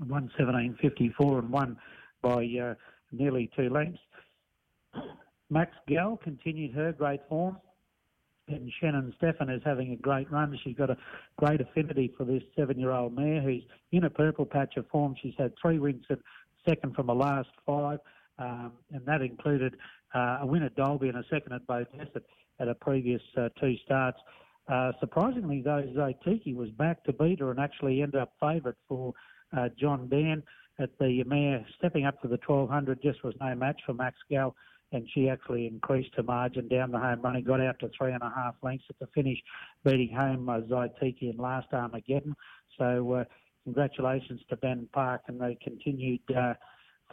and 0.00 0.10
won 0.10 0.30
17.54 0.38 1.38
and 1.38 1.50
won 1.50 1.76
by 2.20 2.44
uh, 2.62 2.74
nearly 3.12 3.50
two 3.56 3.68
lengths. 3.68 4.00
Max 5.52 5.76
Gell 5.86 6.18
continued 6.24 6.74
her 6.74 6.92
great 6.92 7.20
form. 7.28 7.58
And 8.48 8.72
Shannon 8.80 9.12
Stefan 9.18 9.50
is 9.50 9.62
having 9.64 9.92
a 9.92 9.96
great 9.96 10.30
run. 10.30 10.58
She's 10.64 10.76
got 10.76 10.90
a 10.90 10.96
great 11.36 11.60
affinity 11.60 12.12
for 12.16 12.24
this 12.24 12.42
seven-year-old 12.56 13.14
mare 13.14 13.40
who's 13.40 13.62
in 13.92 14.04
a 14.04 14.10
purple 14.10 14.46
patch 14.46 14.76
of 14.76 14.88
form. 14.88 15.14
She's 15.22 15.34
had 15.38 15.52
three 15.60 15.78
wins 15.78 16.04
at 16.10 16.18
second 16.66 16.94
from 16.94 17.06
the 17.06 17.14
last 17.14 17.50
five, 17.64 18.00
um, 18.38 18.72
and 18.90 19.04
that 19.06 19.22
included 19.22 19.76
uh, 20.14 20.38
a 20.40 20.46
win 20.46 20.62
at 20.62 20.74
Dalby 20.74 21.08
and 21.08 21.18
a 21.18 21.24
second 21.30 21.52
at 21.52 21.66
Beaudesert 21.66 22.22
at, 22.58 22.68
a 22.68 22.74
previous 22.74 23.22
uh, 23.36 23.48
two 23.60 23.74
starts. 23.84 24.18
Uh, 24.68 24.92
surprisingly, 25.00 25.62
though, 25.62 25.84
Zotiki 25.94 26.54
was 26.54 26.70
back 26.70 27.04
to 27.04 27.12
beat 27.12 27.40
her 27.40 27.50
and 27.50 27.60
actually 27.60 28.02
ended 28.02 28.20
up 28.20 28.32
favourite 28.40 28.76
for 28.88 29.12
uh, 29.56 29.68
John 29.78 30.08
Dan 30.08 30.42
at 30.78 30.90
the 30.98 31.22
mare. 31.24 31.64
Stepping 31.78 32.06
up 32.06 32.20
to 32.22 32.28
the 32.28 32.38
1200 32.44 33.02
just 33.02 33.22
was 33.22 33.34
no 33.40 33.54
match 33.54 33.80
for 33.86 33.94
Max 33.94 34.16
Gal, 34.30 34.54
and 34.92 35.08
she 35.12 35.28
actually 35.28 35.66
increased 35.66 36.14
her 36.16 36.22
margin 36.22 36.68
down 36.68 36.92
the 36.92 36.98
home 36.98 37.20
run. 37.22 37.34
He 37.34 37.42
got 37.42 37.60
out 37.60 37.78
to 37.80 37.90
three 37.96 38.12
and 38.12 38.22
a 38.22 38.32
half 38.34 38.54
lengths 38.62 38.84
at 38.90 38.98
the 38.98 39.06
finish, 39.14 39.38
beating 39.84 40.14
home 40.14 40.48
uh, 40.48 40.60
Zotiki 40.60 41.30
in 41.32 41.36
last 41.38 41.68
Armageddon. 41.72 42.34
So, 42.78 43.12
uh, 43.12 43.24
congratulations 43.64 44.40
to 44.50 44.56
Ben 44.56 44.88
Park 44.92 45.22
and 45.28 45.40
the 45.40 45.56
continued 45.62 46.20
uh, 46.36 46.54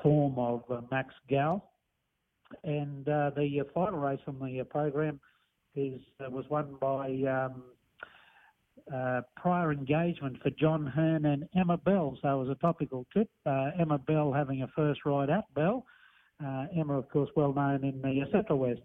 form 0.01 0.37
of 0.37 0.63
uh, 0.69 0.81
Max 0.91 1.13
Gal. 1.27 1.71
And 2.63 3.07
uh, 3.07 3.31
the 3.35 3.61
uh, 3.61 3.63
final 3.73 3.99
race 3.99 4.19
from 4.25 4.39
the 4.39 4.61
uh, 4.61 4.63
program 4.65 5.19
is 5.75 6.01
uh, 6.19 6.29
was 6.29 6.45
won 6.49 6.75
by 6.81 7.07
um, 7.29 7.63
uh, 8.93 9.21
prior 9.35 9.71
engagement 9.71 10.41
for 10.41 10.49
John 10.49 10.85
Hearn 10.87 11.25
and 11.25 11.47
Emma 11.55 11.77
Bell. 11.77 12.17
So 12.21 12.29
it 12.29 12.47
was 12.47 12.49
a 12.49 12.59
topical 12.59 13.05
tip. 13.15 13.29
Uh, 13.45 13.69
Emma 13.79 13.99
Bell 13.99 14.33
having 14.33 14.63
a 14.63 14.67
first 14.75 15.01
ride 15.05 15.29
at 15.29 15.51
Bell. 15.53 15.85
Uh, 16.43 16.65
Emma, 16.77 16.97
of 16.97 17.09
course, 17.09 17.29
well 17.35 17.53
known 17.53 17.83
in 17.83 18.01
the 18.01 18.25
Central 18.31 18.59
West 18.59 18.81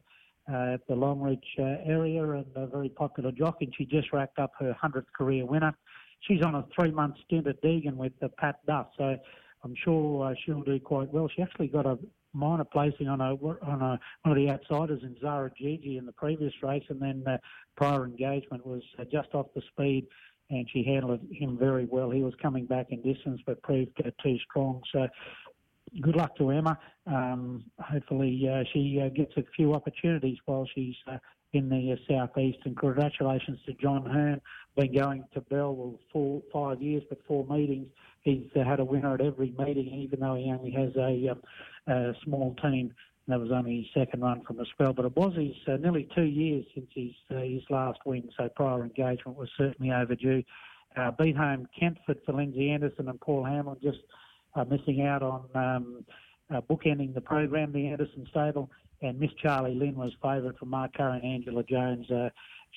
uh, 0.48 0.76
the 0.88 0.94
Longreach 0.94 1.44
uh, 1.58 1.90
area 1.90 2.22
and 2.22 2.46
a 2.56 2.66
very 2.66 2.88
popular 2.88 3.32
jockey. 3.32 3.66
And 3.66 3.74
she 3.76 3.84
just 3.86 4.12
racked 4.12 4.38
up 4.38 4.52
her 4.58 4.76
100th 4.82 5.06
career 5.16 5.46
winner. 5.46 5.74
She's 6.20 6.42
on 6.42 6.54
a 6.54 6.64
three 6.74 6.90
month 6.90 7.16
stint 7.24 7.46
at 7.46 7.62
Deegan 7.62 7.96
with 7.96 8.12
uh, 8.22 8.28
Pat 8.38 8.56
Duff. 8.66 8.88
So 8.96 9.16
I'm 9.62 9.74
sure 9.84 10.26
uh, 10.30 10.34
she'll 10.44 10.62
do 10.62 10.78
quite 10.80 11.12
well. 11.12 11.28
She 11.34 11.42
actually 11.42 11.68
got 11.68 11.86
a 11.86 11.98
minor 12.32 12.64
placing 12.64 13.08
on 13.08 13.20
a 13.20 13.34
on 13.34 13.80
a 13.80 13.98
one 14.22 14.36
of 14.36 14.36
the 14.36 14.50
outsiders 14.50 15.02
in 15.02 15.16
Zara 15.20 15.50
Gigi 15.56 15.98
in 15.98 16.06
the 16.06 16.12
previous 16.12 16.52
race, 16.62 16.84
and 16.88 17.00
then 17.00 17.24
uh, 17.26 17.38
prior 17.76 18.04
engagement 18.04 18.66
was 18.66 18.82
uh, 18.98 19.04
just 19.04 19.28
off 19.34 19.46
the 19.54 19.62
speed, 19.72 20.06
and 20.50 20.68
she 20.72 20.82
handled 20.82 21.20
him 21.30 21.56
very 21.58 21.86
well. 21.86 22.10
He 22.10 22.22
was 22.22 22.34
coming 22.42 22.66
back 22.66 22.86
in 22.90 23.02
distance, 23.02 23.40
but 23.46 23.62
proved 23.62 23.98
uh, 24.04 24.10
too 24.22 24.36
strong. 24.50 24.82
So. 24.92 25.08
Good 26.00 26.16
luck 26.16 26.36
to 26.36 26.50
Emma. 26.50 26.78
Um, 27.06 27.64
hopefully, 27.78 28.48
uh, 28.50 28.64
she 28.72 29.00
uh, 29.04 29.08
gets 29.10 29.32
a 29.36 29.44
few 29.54 29.74
opportunities 29.74 30.38
while 30.46 30.66
she's 30.74 30.96
uh, 31.06 31.18
in 31.52 31.68
the 31.68 31.96
southeast. 32.08 32.58
And 32.64 32.76
congratulations 32.76 33.58
to 33.66 33.72
John 33.74 34.04
Hearn. 34.04 34.40
Been 34.76 34.94
going 34.94 35.24
to 35.34 35.40
Bell 35.40 35.98
for 36.12 36.42
five 36.52 36.82
years, 36.82 37.04
but 37.08 37.18
four 37.26 37.46
meetings. 37.46 37.88
He's 38.22 38.48
had 38.54 38.80
a 38.80 38.84
winner 38.84 39.14
at 39.14 39.20
every 39.20 39.54
meeting, 39.58 39.86
even 39.94 40.20
though 40.20 40.34
he 40.34 40.50
only 40.50 40.72
has 40.72 40.96
a 40.96 41.28
um, 41.28 41.42
uh, 41.86 42.12
small 42.24 42.56
team. 42.62 42.92
That 43.28 43.40
was 43.40 43.52
only 43.52 43.76
his 43.76 43.86
second 43.94 44.20
run 44.20 44.42
from 44.42 44.56
the 44.56 44.66
spell, 44.66 44.92
but 44.92 45.06
it 45.06 45.16
was 45.16 45.34
his 45.34 45.54
uh, 45.66 45.76
nearly 45.78 46.08
two 46.14 46.24
years 46.24 46.66
since 46.74 46.88
his 46.94 47.12
uh, 47.30 47.40
his 47.40 47.62
last 47.70 47.98
win. 48.04 48.28
So 48.36 48.50
prior 48.54 48.82
engagement 48.82 49.38
was 49.38 49.48
certainly 49.56 49.92
overdue. 49.92 50.42
Uh, 50.96 51.10
beat 51.12 51.36
home 51.36 51.66
Kentford 51.78 52.18
for 52.26 52.32
Lindsay 52.34 52.70
Anderson 52.70 53.08
and 53.08 53.20
Paul 53.20 53.44
Hamlin 53.44 53.76
just 53.82 53.98
uh, 54.54 54.64
missing 54.64 55.06
out 55.06 55.22
on 55.22 55.44
um, 55.54 56.04
uh, 56.54 56.60
bookending 56.60 57.14
the 57.14 57.20
program. 57.20 57.72
The 57.72 57.86
Anderson 57.88 58.26
stable 58.30 58.70
and 59.02 59.18
Miss 59.18 59.30
Charlie 59.42 59.74
Lynn 59.74 59.96
was 59.96 60.12
favourite 60.22 60.58
for 60.58 60.66
Mark 60.66 60.94
Curry 60.94 61.20
and 61.22 61.24
Angela 61.24 61.62
Jones. 61.64 62.10
Uh, 62.10 62.30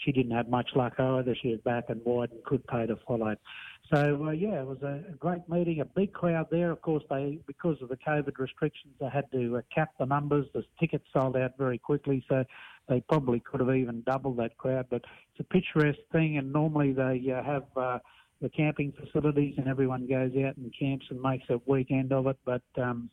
she 0.04 0.12
didn't 0.12 0.32
have 0.32 0.48
much 0.50 0.70
luck 0.76 0.94
either. 1.00 1.36
She 1.42 1.50
was 1.50 1.60
back 1.62 1.86
and 1.90 2.02
wide 2.06 2.32
and 2.32 2.44
could 2.44 2.66
pay 2.68 2.86
to 2.86 2.98
follow. 3.08 3.36
So 3.92 4.26
uh, 4.28 4.32
yeah, 4.32 4.62
it 4.62 4.68
was 4.68 4.82
a, 4.84 5.02
great 5.18 5.48
meeting. 5.50 5.80
A 5.80 5.86
big 5.86 6.14
crowd 6.14 6.48
there. 6.52 6.72
Of 6.72 6.82
course, 6.82 7.04
they 7.10 7.40
because 7.48 7.78
of 7.82 7.90
the 7.90 7.98
COVID 7.98 8.38
restrictions, 8.38 8.94
they 9.00 9.10
had 9.10 9.32
to 9.32 9.58
uh, 9.58 9.62
cap 9.74 9.92
the 9.98 10.06
numbers. 10.06 10.46
The 10.54 10.64
tickets 10.80 11.06
sold 11.14 11.38
out 11.38 11.58
very 11.58 11.78
quickly, 11.78 12.24
so 12.30 12.44
they 12.90 13.02
probably 13.10 13.40
could 13.40 13.62
have 13.62 13.74
even 13.74 14.04
doubled 14.06 14.38
that 14.38 14.58
crowd. 14.58 14.88
But 14.90 15.04
it's 15.32 15.40
a 15.40 15.44
picturesque 15.44 16.00
thing, 16.12 16.38
and 16.38 16.52
normally 16.52 16.94
they 16.94 17.32
uh, 17.32 17.44
have 17.44 17.66
uh, 17.76 18.00
the 18.42 18.50
camping 18.50 18.94
facilities, 18.94 19.56
and 19.58 19.68
everyone 19.68 20.08
goes 20.08 20.32
out 20.46 20.58
and 20.58 20.74
camps 20.78 21.06
and 21.10 21.22
makes 21.22 21.46
a 21.50 21.60
weekend 21.66 22.12
of 22.14 22.28
it. 22.28 22.38
But 22.46 22.62
um, 22.82 23.10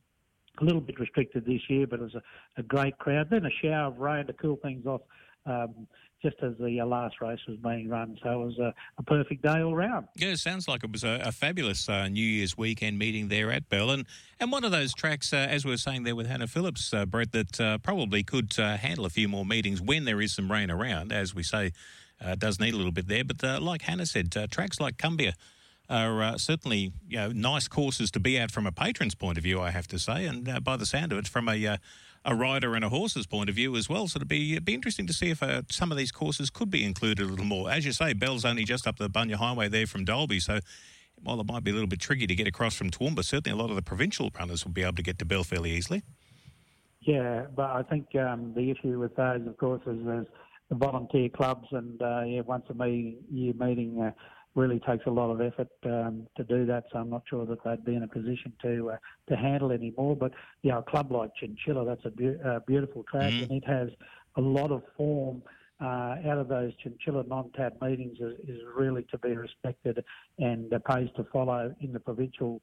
a 0.61 0.65
little 0.65 0.81
bit 0.81 1.01
restricted 1.01 1.45
this 1.47 1.63
year, 1.69 1.87
but 1.87 2.01
it 2.01 2.03
was 2.03 2.15
a, 2.15 2.23
a 2.59 2.63
great 2.63 2.99
crowd. 2.99 3.29
Then 3.31 3.47
a 3.47 3.51
shower 3.51 3.89
of 3.89 3.99
rain 3.99 4.27
to 4.27 4.33
cool 4.35 4.57
things 4.63 4.87
off. 4.87 5.03
Um, 5.47 5.87
just 6.25 6.37
as 6.43 6.55
the 6.59 6.81
uh, 6.81 6.87
last 6.87 7.21
race 7.21 7.39
was 7.47 7.59
being 7.59 7.89
run. 7.89 8.19
So 8.23 8.31
it 8.31 8.47
was 8.47 8.59
a, 8.59 8.75
a 8.97 9.03
perfect 9.03 9.43
day 9.43 9.61
all 9.61 9.75
round. 9.75 10.09
Yeah, 10.17 10.35
sounds 10.37 10.67
like 10.67 10.83
it 10.83 10.91
was 10.91 11.05
a, 11.05 11.21
a 11.23 11.33
fabulous 11.33 11.87
uh, 11.87 12.09
New 12.09 12.25
Year's 12.25 12.57
weekend 12.57 12.99
meeting 12.99 13.29
there 13.29 13.53
at 13.53 13.69
Bell. 13.69 13.91
And, 13.91 14.07
and 14.41 14.51
one 14.51 14.65
of 14.65 14.73
those 14.73 14.95
tracks, 14.95 15.35
uh, 15.35 15.37
as 15.37 15.67
we 15.67 15.71
were 15.71 15.77
saying 15.77 16.05
there 16.05 16.17
with 16.17 16.27
Hannah 16.27 16.47
Phillips, 16.47 16.95
uh, 16.95 17.05
Brett, 17.05 17.33
that 17.33 17.61
uh, 17.61 17.79
probably 17.79 18.23
could 18.23 18.59
uh, 18.59 18.79
handle 18.79 19.05
a 19.05 19.11
few 19.11 19.29
more 19.29 19.45
meetings 19.45 19.83
when 19.83 20.07
there 20.07 20.21
is 20.23 20.35
some 20.35 20.51
rain 20.51 20.71
around. 20.71 21.13
As 21.13 21.35
we 21.35 21.43
say, 21.43 21.73
it 22.21 22.39
does 22.39 22.61
need 22.61 22.75
a 22.75 22.77
little 22.77 22.93
bit 22.93 23.09
there. 23.09 23.25
But 23.25 23.63
like 23.63 23.83
Hannah 23.83 24.07
said, 24.07 24.33
tracks 24.51 24.81
like 24.81 24.97
Cumbia 24.97 25.35
are 25.89 26.23
uh, 26.23 26.39
certainly 26.39 26.93
you 27.09 27.17
know, 27.17 27.29
nice 27.29 27.69
courses 27.69 28.11
to 28.13 28.21
be 28.21 28.39
at 28.39 28.51
from 28.51 28.67
a 28.67 28.73
patron's 28.73 29.15
point 29.15 29.39
of 29.39 29.45
view, 29.45 29.61
I 29.61 29.71
have 29.71 29.87
to 29.89 29.99
say, 29.99 30.25
and 30.27 30.49
uh, 30.49 30.61
by 30.61 30.77
the 30.77 30.87
sound 30.87 31.13
of 31.13 31.19
it, 31.19 31.29
from 31.29 31.49
a 31.49 31.67
uh, 31.67 31.77
a 32.27 32.35
rider 32.35 32.75
and 32.75 32.83
a 32.83 32.89
horse's 32.89 33.27
point 33.27 33.51
of 33.51 33.55
view 33.55 33.77
as 33.77 33.89
well. 33.89 34.09
So 34.09 34.17
it'd 34.17 34.29
be 34.29 34.53
it'd 34.53 34.65
be 34.65 34.75
interesting 34.75 35.07
to 35.07 35.13
see 35.13 35.31
if 35.31 35.43
uh, 35.43 35.63
some 35.71 35.93
of 35.93 35.99
these 35.99 36.11
courses 36.11 36.49
could 36.51 36.71
be 36.71 36.83
included 36.83 37.27
a 37.27 37.29
little 37.29 37.45
more. 37.45 37.71
As 37.71 37.85
you 37.85 37.93
say, 37.93 38.15
Bell's 38.15 38.45
only 38.45 38.65
just 38.65 38.87
up 38.87 38.97
the 38.97 39.11
Bunya 39.11 39.35
Highway 39.35 39.69
there 39.69 39.87
from 39.87 40.05
Dalby, 40.05 40.41
so 40.41 40.61
while 41.23 41.41
it 41.41 41.47
might 41.47 41.65
be 41.65 41.71
a 41.71 41.75
little 41.75 41.89
bit 41.89 42.01
tricky 42.01 42.27
to 42.27 42.35
get 42.35 42.47
across 42.47 42.75
from 42.75 42.91
Toowoomba, 42.91 43.25
certainly 43.25 43.59
a 43.59 43.61
lot 43.61 43.71
of 43.71 43.77
the 43.77 43.83
provincial 43.83 44.31
runners 44.39 44.65
will 44.65 44.73
be 44.73 44.83
able 44.83 44.95
to 44.95 45.03
get 45.03 45.19
to 45.19 45.25
Bell 45.25 45.45
fairly 45.45 45.71
easily. 45.71 46.03
Yeah, 47.01 47.45
but 47.55 47.71
I 47.71 47.83
think 47.83 48.15
um, 48.17 48.55
the 48.55 48.71
issue 48.71 48.99
with 48.99 49.15
those, 49.17 49.47
of 49.47 49.59
course, 49.59 49.83
is 49.87 49.99
there's 50.05 50.27
the 50.71 50.77
volunteer 50.77 51.29
clubs, 51.29 51.69
and 51.73 52.01
uh, 52.01 52.23
yeah, 52.27 52.41
once 52.41 52.65
a 52.69 52.89
year 53.31 53.55
meeting. 53.59 54.01
Uh, 54.01 54.11
really 54.55 54.81
takes 54.81 55.05
a 55.07 55.11
lot 55.11 55.31
of 55.31 55.41
effort 55.41 55.69
um, 55.85 56.27
to 56.37 56.45
do 56.45 56.65
that. 56.67 56.85
So 56.93 56.99
I'm 56.99 57.11
not 57.11 57.23
sure 57.29 57.45
that 57.47 57.65
they'd 57.65 57.85
be 57.85 57.97
in 57.97 58.05
a 58.05 58.09
position 58.09 58.53
to 58.63 58.93
uh, 58.93 58.97
to 59.29 59.37
handle 59.37 59.73
anymore. 59.73 60.17
But 60.17 60.33
yeah, 60.63 60.79
a 60.79 60.83
club 60.83 61.11
like 61.11 61.31
Chinchilla, 61.37 61.85
that's 61.85 62.05
a 62.05 62.11
be- 62.11 62.37
uh, 62.45 62.61
beautiful 62.67 63.05
track, 63.11 63.33
mm-hmm. 63.33 63.53
and 63.53 63.63
it 63.63 63.67
has 63.67 63.89
a 64.37 64.41
lot 64.41 64.71
of 64.71 64.83
form. 64.97 65.43
Uh, 65.81 66.15
out 66.29 66.39
of 66.39 66.47
those 66.47 66.73
chinchilla 66.83 67.25
non-tab 67.27 67.73
meetings 67.83 68.17
is, 68.21 68.39
is, 68.49 68.61
really 68.77 69.03
to 69.11 69.19
be 69.19 69.37
respected 69.37 70.03
and 70.39 70.73
uh, 70.73 70.79
pays 70.89 71.09
to 71.17 71.25
follow 71.33 71.75
in 71.81 71.93
the 71.93 71.99
provincial, 71.99 72.63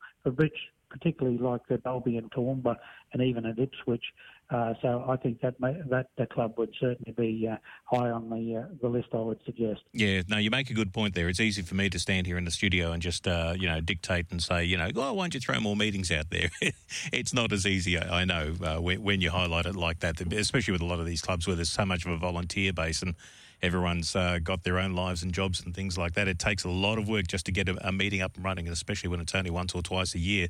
particularly 0.92 1.38
like 1.38 1.62
the 1.68 1.78
Dalby 1.78 2.18
and 2.18 2.32
Toowoomba 2.32 2.76
and 3.14 3.22
even 3.22 3.46
at 3.46 3.58
Ipswich. 3.58 4.04
Uh, 4.50 4.74
so 4.82 5.06
I 5.08 5.16
think 5.16 5.40
that 5.42 5.58
may, 5.62 5.78
that 5.90 6.08
the 6.18 6.26
club 6.26 6.56
would 6.58 6.74
certainly 6.78 7.14
be 7.14 7.48
uh, 7.50 7.56
high 7.86 8.10
on 8.10 8.30
the 8.30 8.58
uh, 8.58 8.64
the 8.82 8.90
list. 8.90 9.08
I 9.14 9.18
would 9.20 9.40
suggest. 9.46 9.80
Yeah, 9.94 10.24
no, 10.28 10.38
you 10.38 10.52
make 10.52 10.70
a 10.70 10.74
good 10.74 10.92
point 10.92 11.16
there. 11.16 11.30
It's 11.30 11.40
easy 11.40 11.62
for 11.62 11.76
me 11.76 11.90
to 11.90 11.98
stand 11.98 12.28
here 12.28 12.38
in 12.38 12.44
the 12.44 12.52
studio 12.52 12.92
and 12.92 13.02
just 13.02 13.30
uh, 13.30 13.54
you 13.58 13.68
know 13.68 13.80
dictate 13.80 14.26
and 14.30 14.44
say 14.44 14.66
you 14.66 14.76
know, 14.76 14.90
oh, 14.94 15.14
why 15.14 15.24
don't 15.24 15.34
you 15.36 15.40
throw 15.40 15.58
more 15.62 15.78
meetings 15.78 16.12
out 16.12 16.30
there? 16.32 16.50
it's 17.14 17.34
not 17.34 17.54
as 17.54 17.66
easy, 17.66 17.98
I 17.98 18.26
know, 18.26 18.54
uh, 18.62 18.82
when, 18.82 19.02
when, 19.02 19.22
you 19.22 19.30
highlight 19.30 19.66
it 19.66 19.76
like 19.76 20.00
that, 20.00 20.20
especially 20.34 20.74
with 20.74 20.82
a 20.82 20.86
lot 20.86 21.00
of 21.00 21.06
these 21.06 21.22
clubs 21.22 21.48
where 21.48 21.56
there's 21.56 21.72
so 21.72 21.86
much 21.86 22.06
of 22.06 22.12
a 22.12 22.18
volunteer 22.18 22.74
base 22.74 23.02
and 23.02 23.16
everyone's 23.62 24.16
uh, 24.16 24.40
got 24.44 24.64
their 24.64 24.80
own 24.80 24.94
lives 24.94 25.24
and 25.24 25.34
jobs 25.34 25.62
and 25.64 25.76
things 25.76 25.98
like 25.98 26.14
that. 26.14 26.28
It 26.28 26.40
takes 26.40 26.64
a 26.64 26.70
lot 26.70 26.98
of 26.98 27.08
work 27.08 27.28
just 27.28 27.46
to 27.46 27.52
get 27.52 27.70
a, 27.70 27.88
a 27.88 27.92
meeting 27.92 28.22
up 28.22 28.36
and 28.36 28.44
running, 28.44 28.68
especially 28.68 29.10
when 29.10 29.22
it's 29.22 29.36
only 29.36 29.52
once 29.52 29.74
or 29.74 29.82
twice 29.82 30.16
a 30.16 30.20
year. 30.20 30.48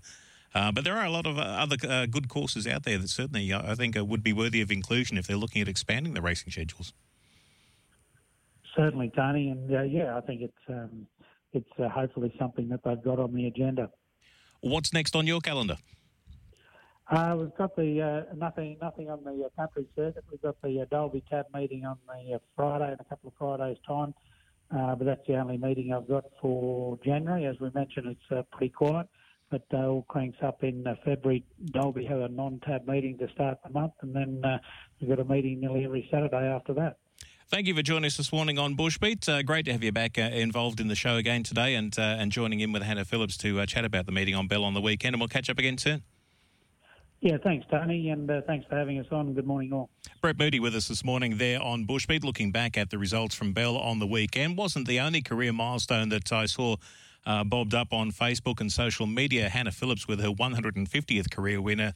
Uh, 0.53 0.71
but 0.71 0.83
there 0.83 0.97
are 0.97 1.05
a 1.05 1.09
lot 1.09 1.25
of 1.25 1.37
uh, 1.37 1.41
other 1.41 1.77
uh, 1.87 2.05
good 2.05 2.27
courses 2.27 2.67
out 2.67 2.83
there 2.83 2.97
that 2.97 3.09
certainly 3.09 3.51
uh, 3.53 3.71
I 3.71 3.75
think 3.75 3.97
uh, 3.97 4.03
would 4.03 4.21
be 4.21 4.33
worthy 4.33 4.61
of 4.61 4.69
inclusion 4.69 5.17
if 5.17 5.27
they're 5.27 5.37
looking 5.37 5.61
at 5.61 5.67
expanding 5.67 6.13
the 6.13 6.21
racing 6.21 6.51
schedules. 6.51 6.93
Certainly, 8.75 9.11
Tony, 9.15 9.49
and 9.49 9.73
uh, 9.73 9.81
yeah, 9.83 10.17
I 10.17 10.21
think 10.21 10.41
it's 10.41 10.53
um, 10.69 11.07
it's 11.53 11.69
hopefully 11.77 12.33
something 12.39 12.69
that 12.69 12.81
they've 12.83 13.01
got 13.01 13.19
on 13.19 13.33
the 13.33 13.47
agenda. 13.47 13.89
What's 14.61 14.93
next 14.93 15.15
on 15.15 15.27
your 15.27 15.41
calendar? 15.41 15.77
we've 17.11 17.53
got 17.57 17.75
the 17.75 18.25
nothing 18.35 18.77
nothing 18.81 19.09
on 19.09 19.23
the 19.23 19.49
country 19.57 19.85
circuit. 19.95 20.23
We've 20.29 20.41
got 20.41 20.61
the 20.61 20.85
Dalby 20.89 21.23
Tab 21.29 21.47
meeting 21.53 21.85
on 21.85 21.97
the 22.07 22.39
Friday 22.55 22.93
in 22.93 22.97
a 22.99 23.03
couple 23.03 23.29
of 23.29 23.33
Fridays' 23.37 23.77
time. 23.85 24.13
but 24.69 25.03
that's 25.03 25.27
the 25.27 25.35
only 25.35 25.57
meeting 25.57 25.93
I've 25.93 26.07
got 26.07 26.25
for 26.41 26.97
January. 27.03 27.45
As 27.45 27.59
we 27.59 27.69
mentioned, 27.73 28.07
it's 28.07 28.47
pretty 28.51 28.69
quiet 28.69 29.07
but 29.51 29.63
uh, 29.73 29.85
all 29.85 30.05
cranks 30.07 30.37
up 30.41 30.63
in 30.63 30.87
uh, 30.87 30.95
February. 31.05 31.43
Dalby 31.71 32.05
have 32.05 32.21
a 32.21 32.29
non-tab 32.29 32.87
meeting 32.87 33.17
to 33.19 33.29
start 33.33 33.59
the 33.63 33.69
month, 33.69 33.93
and 34.01 34.15
then 34.15 34.41
uh, 34.43 34.57
we've 34.99 35.09
got 35.09 35.19
a 35.19 35.25
meeting 35.25 35.59
nearly 35.59 35.83
every 35.83 36.07
Saturday 36.09 36.47
after 36.47 36.73
that. 36.73 36.97
Thank 37.49 37.67
you 37.67 37.75
for 37.75 37.81
joining 37.81 38.05
us 38.05 38.15
this 38.15 38.31
morning 38.31 38.57
on 38.57 38.77
Bushbeat. 38.77 39.27
Uh, 39.27 39.43
great 39.43 39.65
to 39.65 39.73
have 39.73 39.83
you 39.83 39.91
back 39.91 40.17
uh, 40.17 40.21
involved 40.21 40.79
in 40.79 40.87
the 40.87 40.95
show 40.95 41.17
again 41.17 41.43
today 41.43 41.75
and 41.75 41.93
uh, 41.99 42.01
and 42.01 42.31
joining 42.31 42.61
in 42.61 42.71
with 42.71 42.81
Hannah 42.81 43.03
Phillips 43.03 43.35
to 43.39 43.59
uh, 43.59 43.65
chat 43.65 43.83
about 43.83 44.05
the 44.05 44.13
meeting 44.13 44.35
on 44.35 44.47
Bell 44.47 44.63
on 44.63 44.73
the 44.73 44.79
weekend. 44.79 45.15
And 45.15 45.21
we'll 45.21 45.27
catch 45.27 45.49
up 45.49 45.59
again 45.59 45.77
soon. 45.77 46.01
Yeah, 47.19 47.37
thanks, 47.43 47.67
Tony, 47.69 48.09
and 48.09 48.31
uh, 48.31 48.41
thanks 48.47 48.65
for 48.67 48.77
having 48.77 48.99
us 48.99 49.05
on. 49.11 49.33
Good 49.33 49.45
morning, 49.45 49.73
all. 49.73 49.89
Brett 50.21 50.39
Moody 50.39 50.59
with 50.59 50.73
us 50.75 50.87
this 50.87 51.03
morning 51.03 51.37
there 51.37 51.61
on 51.61 51.85
Bushbeat, 51.85 52.23
looking 52.23 52.51
back 52.51 52.77
at 52.77 52.89
the 52.89 52.97
results 52.97 53.35
from 53.35 53.51
Bell 53.51 53.77
on 53.77 53.99
the 53.99 54.07
weekend. 54.07 54.57
Wasn't 54.57 54.87
the 54.87 54.99
only 55.01 55.21
career 55.21 55.51
milestone 55.53 56.09
that 56.09 56.31
I 56.31 56.45
saw 56.45 56.77
uh, 57.25 57.43
bobbed 57.43 57.73
up 57.73 57.93
on 57.93 58.11
Facebook 58.11 58.59
and 58.59 58.71
social 58.71 59.05
media. 59.05 59.49
Hannah 59.49 59.71
Phillips 59.71 60.07
with 60.07 60.19
her 60.21 60.29
150th 60.29 61.31
career 61.31 61.61
winner 61.61 61.93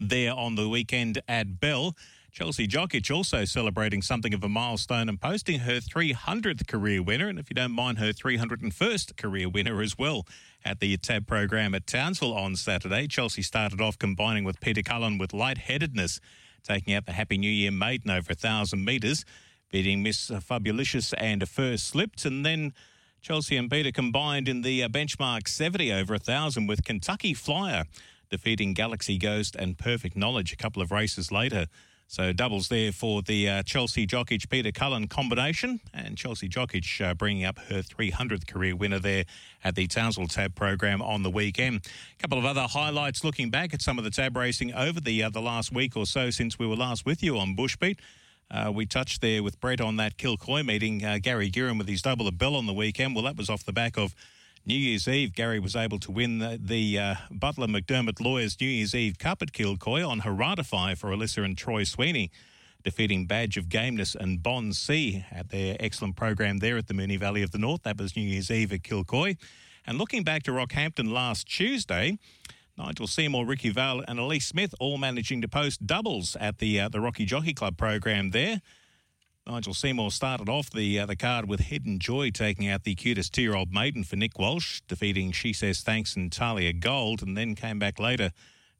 there 0.00 0.32
on 0.32 0.54
the 0.54 0.68
weekend 0.68 1.20
at 1.28 1.60
Bell. 1.60 1.96
Chelsea 2.34 2.66
Jokic 2.66 3.14
also 3.14 3.44
celebrating 3.44 4.02
something 4.02 4.34
of 4.34 4.42
a 4.42 4.48
milestone 4.48 5.08
and 5.08 5.20
posting 5.20 5.60
her 5.60 5.78
300th 5.78 6.66
career 6.66 7.00
winner, 7.00 7.28
and 7.28 7.38
if 7.38 7.48
you 7.48 7.54
don't 7.54 7.70
mind, 7.70 7.98
her 7.98 8.12
301st 8.12 9.16
career 9.16 9.48
winner 9.48 9.80
as 9.80 9.96
well 9.96 10.26
at 10.64 10.80
the 10.80 10.96
TAB 10.96 11.28
program 11.28 11.76
at 11.76 11.86
Townsville 11.86 12.34
on 12.34 12.56
Saturday. 12.56 13.06
Chelsea 13.06 13.40
started 13.40 13.80
off 13.80 14.00
combining 14.00 14.42
with 14.42 14.58
Peter 14.58 14.82
Cullen 14.82 15.16
with 15.16 15.32
lightheadedness, 15.32 16.18
taking 16.64 16.92
out 16.92 17.06
the 17.06 17.12
Happy 17.12 17.38
New 17.38 17.50
Year 17.50 17.70
maiden 17.70 18.10
over 18.10 18.30
1,000 18.30 18.84
metres, 18.84 19.24
beating 19.70 20.02
Miss 20.02 20.32
Fabulicious 20.40 21.12
and 21.12 21.48
first 21.48 21.86
slipped, 21.86 22.24
and 22.24 22.44
then 22.44 22.72
Chelsea 23.24 23.56
and 23.56 23.70
Peter 23.70 23.90
combined 23.90 24.50
in 24.50 24.60
the 24.60 24.82
uh, 24.82 24.88
benchmark 24.88 25.48
70 25.48 25.90
over 25.90 26.12
1,000 26.12 26.66
with 26.66 26.84
Kentucky 26.84 27.32
Flyer 27.32 27.84
defeating 28.28 28.74
Galaxy 28.74 29.16
Ghost 29.16 29.56
and 29.56 29.78
Perfect 29.78 30.14
Knowledge 30.14 30.52
a 30.52 30.56
couple 30.56 30.82
of 30.82 30.92
races 30.92 31.32
later. 31.32 31.64
So 32.06 32.34
doubles 32.34 32.68
there 32.68 32.92
for 32.92 33.22
the 33.22 33.48
uh, 33.48 33.62
Chelsea 33.62 34.06
Jokic 34.06 34.50
Peter 34.50 34.70
Cullen 34.72 35.08
combination, 35.08 35.80
and 35.94 36.18
Chelsea 36.18 36.50
Jokic 36.50 37.00
uh, 37.02 37.14
bringing 37.14 37.46
up 37.46 37.58
her 37.70 37.80
300th 37.80 38.46
career 38.46 38.76
winner 38.76 38.98
there 38.98 39.24
at 39.64 39.74
the 39.74 39.86
Townsville 39.86 40.28
Tab 40.28 40.54
program 40.54 41.00
on 41.00 41.22
the 41.22 41.30
weekend. 41.30 41.80
A 42.18 42.22
couple 42.22 42.36
of 42.36 42.44
other 42.44 42.66
highlights 42.68 43.24
looking 43.24 43.48
back 43.48 43.72
at 43.72 43.80
some 43.80 43.96
of 43.96 44.04
the 44.04 44.10
tab 44.10 44.36
racing 44.36 44.74
over 44.74 45.00
the 45.00 45.22
uh, 45.22 45.30
the 45.30 45.40
last 45.40 45.72
week 45.72 45.96
or 45.96 46.04
so 46.04 46.28
since 46.28 46.58
we 46.58 46.66
were 46.66 46.76
last 46.76 47.06
with 47.06 47.22
you 47.22 47.38
on 47.38 47.56
Bushbeat. 47.56 47.96
Uh, 48.54 48.70
we 48.70 48.86
touched 48.86 49.20
there 49.20 49.42
with 49.42 49.60
Brett 49.60 49.80
on 49.80 49.96
that 49.96 50.16
Kilcoy 50.16 50.64
meeting. 50.64 51.04
Uh, 51.04 51.18
Gary 51.20 51.50
Gearin 51.50 51.76
with 51.76 51.88
his 51.88 52.02
double 52.02 52.28
a 52.28 52.32
bell 52.32 52.54
on 52.54 52.66
the 52.66 52.72
weekend. 52.72 53.16
Well, 53.16 53.24
that 53.24 53.36
was 53.36 53.50
off 53.50 53.64
the 53.64 53.72
back 53.72 53.98
of 53.98 54.14
New 54.64 54.76
Year's 54.76 55.08
Eve. 55.08 55.34
Gary 55.34 55.58
was 55.58 55.74
able 55.74 55.98
to 55.98 56.12
win 56.12 56.38
the, 56.38 56.56
the 56.62 56.96
uh, 56.96 57.14
Butler 57.32 57.66
McDermott 57.66 58.20
Lawyers 58.20 58.60
New 58.60 58.68
Year's 58.68 58.94
Eve 58.94 59.18
Cup 59.18 59.42
at 59.42 59.50
Kilcoy 59.50 60.08
on 60.08 60.20
Heratify 60.20 60.96
for 60.96 61.10
Alyssa 61.10 61.44
and 61.44 61.58
Troy 61.58 61.82
Sweeney, 61.82 62.30
defeating 62.84 63.26
Badge 63.26 63.56
of 63.56 63.68
Gameness 63.68 64.14
and 64.14 64.40
Bond 64.40 64.76
C 64.76 65.24
at 65.32 65.48
their 65.48 65.76
excellent 65.80 66.14
program 66.14 66.58
there 66.58 66.76
at 66.76 66.86
the 66.86 66.94
Moonee 66.94 67.18
Valley 67.18 67.42
of 67.42 67.50
the 67.50 67.58
North. 67.58 67.82
That 67.82 67.98
was 67.98 68.14
New 68.14 68.22
Year's 68.22 68.52
Eve 68.52 68.72
at 68.72 68.82
Kilcoy. 68.82 69.36
And 69.84 69.98
looking 69.98 70.22
back 70.22 70.44
to 70.44 70.52
Rockhampton 70.52 71.12
last 71.12 71.48
Tuesday, 71.48 72.18
Nigel 72.76 73.06
Seymour, 73.06 73.46
Ricky 73.46 73.70
Vale, 73.70 74.04
and 74.08 74.18
Elise 74.18 74.46
Smith 74.46 74.74
all 74.80 74.98
managing 74.98 75.40
to 75.42 75.48
post 75.48 75.86
doubles 75.86 76.36
at 76.40 76.58
the 76.58 76.80
uh, 76.80 76.88
the 76.88 77.00
Rocky 77.00 77.24
Jockey 77.24 77.54
Club 77.54 77.76
program 77.76 78.30
there. 78.30 78.60
Nigel 79.46 79.74
Seymour 79.74 80.10
started 80.10 80.48
off 80.48 80.70
the 80.70 80.98
uh, 80.98 81.06
the 81.06 81.16
card 81.16 81.48
with 81.48 81.60
Hidden 81.60 81.98
Joy 82.00 82.30
taking 82.30 82.66
out 82.68 82.82
the 82.82 82.96
QTIS 82.96 83.30
two 83.30 83.42
year 83.42 83.54
old 83.54 83.72
maiden 83.72 84.02
for 84.02 84.16
Nick 84.16 84.38
Walsh, 84.38 84.80
defeating 84.88 85.32
She 85.32 85.52
Says 85.52 85.82
Thanks 85.82 86.16
and 86.16 86.32
Talia 86.32 86.72
Gold, 86.72 87.22
and 87.22 87.36
then 87.36 87.54
came 87.54 87.78
back 87.78 88.00
later 88.00 88.32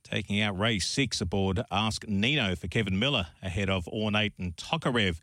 taking 0.02 0.40
out 0.40 0.58
race 0.58 0.86
six 0.86 1.20
aboard 1.20 1.62
Ask 1.70 2.06
Nino 2.08 2.56
for 2.56 2.66
Kevin 2.66 2.98
Miller 2.98 3.28
ahead 3.42 3.70
of 3.70 3.86
Ornate 3.88 4.34
and 4.38 4.56
Tokarev 4.56 5.18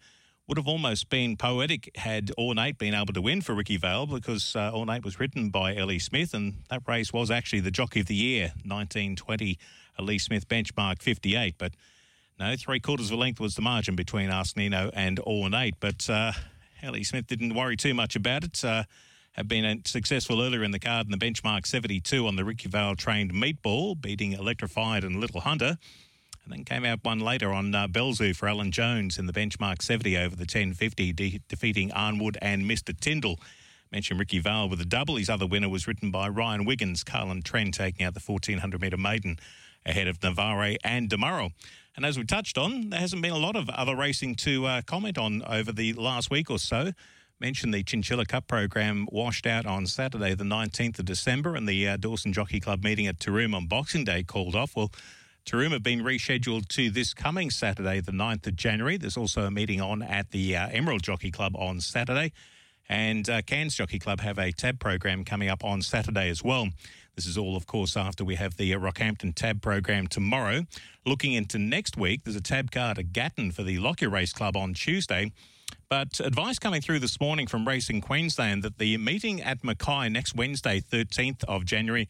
would 0.52 0.58
have 0.58 0.68
almost 0.68 1.08
been 1.08 1.38
poetic 1.38 1.90
had 1.96 2.30
Ornate 2.38 2.78
been 2.78 2.94
able 2.94 3.14
to 3.14 3.22
win 3.22 3.40
for 3.40 3.56
Ricky 3.56 3.78
Vale 3.78 4.06
because 4.06 4.54
uh, 4.54 4.70
Ornate 4.74 5.06
was 5.06 5.18
ridden 5.18 5.50
by 5.50 5.74
Ellie 5.74 5.98
Smith, 5.98 6.34
and 6.34 6.56
that 6.70 6.82
race 6.86 7.14
was 7.14 7.32
actually 7.32 7.62
the 7.62 7.72
Jockey 7.72 8.02
of 8.02 8.08
the 8.08 8.16
Year, 8.16 8.48
1920 8.66 9.58
Ellie 9.98 10.18
Smith 10.18 10.50
benchmark 10.50 11.02
58. 11.02 11.56
But 11.58 11.72
no, 12.38 12.54
three 12.58 12.82
quarters 12.82 13.12
of 13.12 13.14
a 13.14 13.22
length 13.22 13.40
was 13.40 13.56
the 13.56 13.62
margin 13.62 13.96
between 13.96 14.30
Ask 14.30 14.58
Nino 14.58 14.92
and 14.94 15.22
Ornate. 15.22 15.76
But 15.80 16.10
uh, 16.10 16.34
Ellie 16.84 17.06
Smith 17.06 17.28
didn't 17.28 17.54
worry 17.54 17.78
too 17.78 17.94
much 17.94 18.18
about 18.18 18.44
it. 18.44 18.62
Uh, 18.66 18.84
had 19.32 19.48
been 19.48 19.84
successful 19.86 20.42
earlier 20.42 20.66
in 20.66 20.72
the 20.72 20.80
card 20.80 21.08
in 21.08 21.18
the 21.18 21.18
benchmark 21.18 21.66
72 21.66 22.28
on 22.28 22.36
the 22.36 22.44
Ricky 22.44 22.68
Vale 22.68 22.98
trained 22.98 23.32
meatball, 23.32 24.02
beating 24.02 24.34
Electrified 24.34 25.06
and 25.06 25.16
Little 25.22 25.40
Hunter. 25.40 25.78
And 26.44 26.54
then 26.54 26.64
came 26.66 26.86
out 26.86 27.04
one 27.04 27.20
later 27.20 27.52
on 27.52 27.74
uh, 27.74 27.88
Belzoo 27.88 28.36
for 28.36 28.48
Alan 28.48 28.72
Jones 28.72 29.20
in 29.20 29.28
the 29.28 29.34
benchmark 29.34 29.82
70 29.82 30.18
over 30.18 30.36
the 30.36 30.42
1050, 30.42 31.14
de- 31.14 31.42
defeating 31.48 31.90
Arnwood 31.92 32.38
and 32.42 32.64
Mr. 32.64 32.98
Tyndall. 33.00 33.40
Mentioned 33.92 34.20
Ricky 34.20 34.40
Vale 34.40 34.70
with 34.70 34.82
a 34.82 34.86
double. 34.86 35.18
His 35.18 35.30
other 35.30 35.46
winner 35.46 35.70
was 35.70 35.88
ridden 35.88 36.12
by 36.12 36.30
Ryan 36.30 36.66
Wiggins, 36.66 37.04
Carlin 37.04 37.42
Trent 37.42 37.74
taking 37.74 38.06
out 38.06 38.14
the 38.14 38.22
1400 38.26 38.82
metre 38.82 38.98
maiden 38.98 39.38
ahead 39.86 40.08
of 40.08 40.22
Navarre 40.24 40.78
and 40.84 41.10
Demuro. 41.10 41.52
And 41.96 42.06
as 42.06 42.18
we 42.18 42.24
touched 42.24 42.58
on, 42.58 42.90
there 42.90 43.00
hasn't 43.00 43.22
been 43.22 43.34
a 43.34 43.38
lot 43.38 43.56
of 43.56 43.70
other 43.70 43.96
racing 43.96 44.36
to 44.36 44.66
uh, 44.66 44.82
comment 44.84 45.18
on 45.18 45.44
over 45.44 45.72
the 45.72 45.94
last 45.94 46.32
week 46.32 46.50
or 46.50 46.58
so. 46.58 46.92
Mentioned 47.40 47.74
the 47.74 47.84
Chinchilla 47.84 48.26
Cup 48.26 48.48
program 48.48 49.08
washed 49.12 49.46
out 49.46 49.66
on 49.66 49.88
Saturday, 49.88 50.36
the 50.36 50.44
19th 50.44 51.00
of 51.00 51.06
December, 51.06 51.56
and 51.56 51.68
the 51.68 51.88
uh, 51.88 51.98
Dawson 51.98 52.32
Jockey 52.32 52.60
Club 52.60 52.84
meeting 52.84 53.08
at 53.08 53.20
Taroom 53.20 53.56
on 53.56 53.66
Boxing 53.66 54.06
Day 54.06 54.24
called 54.24 54.56
off. 54.56 54.76
Well, 54.76 54.92
Taroom 55.46 55.72
have 55.72 55.84
been 55.84 56.02
rescheduled 56.02 56.68
to 56.70 56.92
this 56.92 57.14
coming 57.14 57.50
Saturday, 57.50 58.00
the 58.00 58.12
9th 58.12 58.48
of 58.48 58.56
January. 58.56 58.98
There's 58.98 59.18
also 59.18 59.44
a 59.44 59.52
meeting 59.52 59.82
on 59.82 60.02
at 60.02 60.32
the 60.32 60.56
uh, 60.56 60.70
Emerald 60.70 61.02
Jockey 61.02 61.32
Club 61.32 61.56
on 61.56 61.82
Saturday. 61.82 62.32
And 62.88 63.30
uh, 63.30 63.42
Cairns 63.42 63.76
Jockey 63.76 64.00
Club 64.00 64.20
have 64.20 64.38
a 64.38 64.52
tab 64.52 64.80
program 64.80 65.24
coming 65.24 65.50
up 65.50 65.64
on 65.64 65.82
Saturday 65.82 66.30
as 66.30 66.44
well. 66.44 66.68
This 67.16 67.26
is 67.26 67.38
all, 67.38 67.58
of 67.58 67.66
course, 67.66 67.98
after 67.98 68.24
we 68.24 68.36
have 68.36 68.58
the 68.58 68.74
uh, 68.74 68.80
Rockhampton 68.80 69.34
tab 69.34 69.62
program 69.62 70.08
tomorrow. 70.08 70.66
Looking 71.06 71.34
into 71.34 71.58
next 71.58 71.98
week, 71.98 72.24
there's 72.24 72.36
a 72.36 72.42
tab 72.42 72.72
card 72.72 73.00
at 73.00 73.12
Gatton 73.12 73.52
for 73.52 73.64
the 73.64 73.80
Lockyer 73.80 74.10
Race 74.10 74.34
Club 74.34 74.56
on 74.56 74.74
Tuesday. 74.74 75.32
But 75.90 76.20
advice 76.20 76.60
coming 76.60 76.82
through 76.82 77.00
this 77.00 77.20
morning 77.20 77.48
from 77.48 77.68
Racing 77.68 78.02
Queensland 78.02 78.64
that 78.64 78.78
the 78.78 78.98
meeting 78.98 79.42
at 79.42 79.64
Mackay 79.64 80.10
next 80.10 80.36
Wednesday, 80.36 80.80
13th 80.80 81.44
of 81.46 81.66
January, 81.66 82.08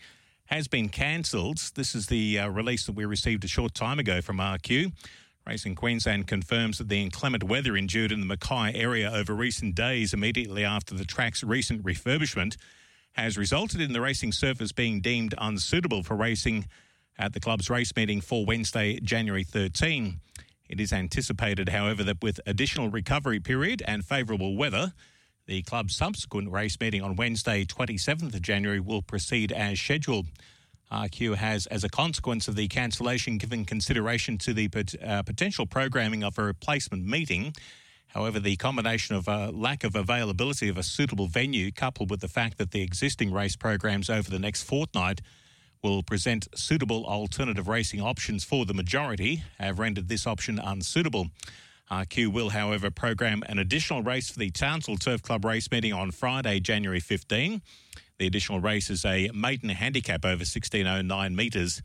has 0.52 0.68
been 0.68 0.90
cancelled. 0.90 1.60
This 1.76 1.96
is 1.96 2.08
the 2.08 2.40
uh, 2.40 2.50
release 2.50 2.86
that 2.86 2.92
we 2.94 3.06
received 3.06 3.46
a 3.46 3.48
short 3.48 3.74
time 3.74 4.00
ago 4.00 4.22
from 4.22 4.38
RQ. 4.38 4.92
Racing 5.48 5.76
Queensland 5.76 6.28
confirms 6.28 6.78
that 6.78 6.90
the 6.90 7.02
inclement 7.02 7.46
weather 7.46 7.78
endured 7.78 8.12
in 8.12 8.20
the 8.20 8.26
Mackay 8.26 8.74
area 8.76 9.10
over 9.10 9.34
recent 9.34 9.76
days 9.76 10.14
immediately 10.14 10.66
after 10.66 10.94
the 10.94 11.06
track's 11.06 11.42
recent 11.42 11.84
refurbishment 11.84 12.58
has 13.14 13.38
resulted 13.38 13.80
in 13.80 13.94
the 13.94 14.02
racing 14.02 14.34
surface 14.34 14.74
being 14.74 15.00
deemed 15.00 15.34
unsuitable 15.38 16.04
for 16.04 16.18
racing 16.18 16.66
at 17.18 17.32
the 17.32 17.40
club's 17.40 17.70
race 17.70 17.96
meeting 17.96 18.20
for 18.20 18.46
Wednesday, 18.46 19.00
January 19.00 19.46
13. 19.46 20.20
It 20.68 20.82
is 20.82 20.92
anticipated, 20.92 21.70
however, 21.70 22.04
that 22.04 22.22
with 22.22 22.42
additional 22.46 22.90
recovery 22.90 23.40
period 23.40 23.82
and 23.88 24.04
favourable 24.04 24.58
weather, 24.58 24.94
the 25.48 25.62
club's 25.64 25.96
subsequent 25.96 26.52
race 26.52 26.80
meeting 26.80 27.02
on 27.02 27.16
Wednesday, 27.16 27.66
27th 27.66 28.34
of 28.34 28.42
January, 28.42 28.80
will 28.80 29.02
proceed 29.02 29.52
as 29.52 29.80
scheduled. 29.80 30.28
RQ 30.92 31.36
has, 31.36 31.68
as 31.68 31.84
a 31.84 31.90
consequence 31.90 32.48
of 32.48 32.56
the 32.56 32.68
cancellation, 32.68 33.38
given 33.38 33.66
consideration 33.66 34.38
to 34.40 34.54
the 34.54 34.70
uh, 35.04 35.24
potential 35.24 35.66
programming 35.66 36.24
of 36.24 36.38
a 36.38 36.44
replacement 36.44 37.06
meeting. 37.06 37.54
However, 38.08 38.40
the 38.40 38.58
combination 38.58 39.16
of 39.16 39.28
a 39.28 39.52
lack 39.52 39.86
of 39.86 39.96
availability 39.96 40.68
of 40.68 40.78
a 40.78 40.84
suitable 40.84 41.28
venue, 41.28 41.72
coupled 41.72 42.10
with 42.10 42.20
the 42.20 42.28
fact 42.28 42.58
that 42.58 42.72
the 42.72 42.82
existing 42.82 43.32
race 43.32 43.56
programs 43.56 44.10
over 44.10 44.30
the 44.30 44.40
next 44.40 44.64
fortnight 44.64 45.22
will 45.82 46.04
present 46.04 46.48
suitable 46.54 47.06
alternative 47.06 47.68
racing 47.68 48.02
options 48.02 48.44
for 48.44 48.66
the 48.66 48.74
majority, 48.74 49.44
have 49.60 49.80
rendered 49.80 50.10
this 50.10 50.28
option 50.28 50.60
unsuitable. 50.60 51.28
RQ 51.92 52.32
will, 52.32 52.52
however, 52.52 52.90
program 52.90 53.44
an 53.48 53.60
additional 53.60 54.02
race 54.02 54.30
for 54.30 54.40
the 54.40 54.50
Townsville 54.50 54.96
Turf 54.96 55.22
Club 55.22 55.44
race 55.44 55.70
meeting 55.72 55.92
on 55.92 56.12
Friday, 56.12 56.62
January 56.62 57.02
15. 57.02 57.62
The 58.18 58.28
additional 58.28 58.62
race 58.62 58.90
is 58.90 59.04
a 59.04 59.30
maiden 59.34 59.68
handicap 59.68 60.24
over 60.24 60.46
1609 60.46 61.36
metres 61.36 61.82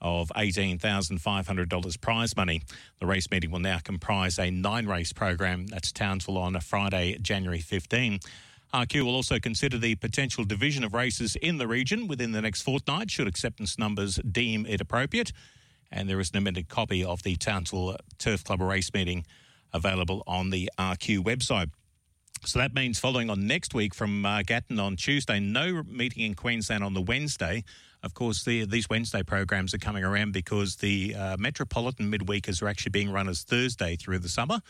of 0.00 0.32
$18,500 0.34 2.00
prize 2.00 2.34
money. 2.34 2.62
The 3.00 3.06
race 3.06 3.30
meeting 3.30 3.50
will 3.50 3.58
now 3.58 3.80
comprise 3.84 4.38
a 4.38 4.50
nine 4.50 4.86
race 4.86 5.12
program. 5.12 5.66
That's 5.66 5.92
Townsville 5.92 6.38
on 6.38 6.58
Friday, 6.60 7.18
January 7.20 7.60
15. 7.60 8.20
RQ 8.72 9.02
will 9.02 9.14
also 9.14 9.38
consider 9.38 9.76
the 9.76 9.94
potential 9.96 10.44
division 10.44 10.84
of 10.84 10.94
races 10.94 11.36
in 11.36 11.58
the 11.58 11.68
region 11.68 12.08
within 12.08 12.32
the 12.32 12.40
next 12.40 12.62
fortnight, 12.62 13.10
should 13.10 13.26
acceptance 13.26 13.78
numbers 13.78 14.18
deem 14.30 14.64
it 14.64 14.80
appropriate. 14.80 15.32
And 15.92 16.08
there 16.08 16.20
is 16.20 16.30
an 16.30 16.38
amended 16.38 16.68
copy 16.68 17.04
of 17.04 17.24
the 17.24 17.36
Townsville 17.36 17.98
Turf 18.16 18.42
Club 18.42 18.62
race 18.62 18.94
meeting 18.94 19.26
available 19.72 20.22
on 20.26 20.50
the 20.50 20.70
RQ 20.78 21.24
website. 21.24 21.70
So 22.44 22.58
that 22.58 22.74
means 22.74 22.98
following 22.98 23.28
on 23.28 23.46
next 23.46 23.74
week 23.74 23.94
from 23.94 24.24
uh, 24.24 24.42
Gatton 24.42 24.80
on 24.80 24.96
Tuesday, 24.96 25.40
no 25.40 25.82
meeting 25.86 26.24
in 26.24 26.34
Queensland 26.34 26.82
on 26.82 26.94
the 26.94 27.02
Wednesday. 27.02 27.64
Of 28.02 28.14
course, 28.14 28.44
the, 28.44 28.64
these 28.64 28.88
Wednesday 28.88 29.22
programs 29.22 29.74
are 29.74 29.78
coming 29.78 30.04
around 30.04 30.32
because 30.32 30.76
the 30.76 31.14
uh, 31.14 31.36
Metropolitan 31.38 32.10
midweekers 32.10 32.62
are 32.62 32.68
actually 32.68 32.90
being 32.90 33.10
run 33.12 33.28
as 33.28 33.42
Thursday 33.42 33.96
through 33.96 34.20
the 34.20 34.28
summer. 34.30 34.60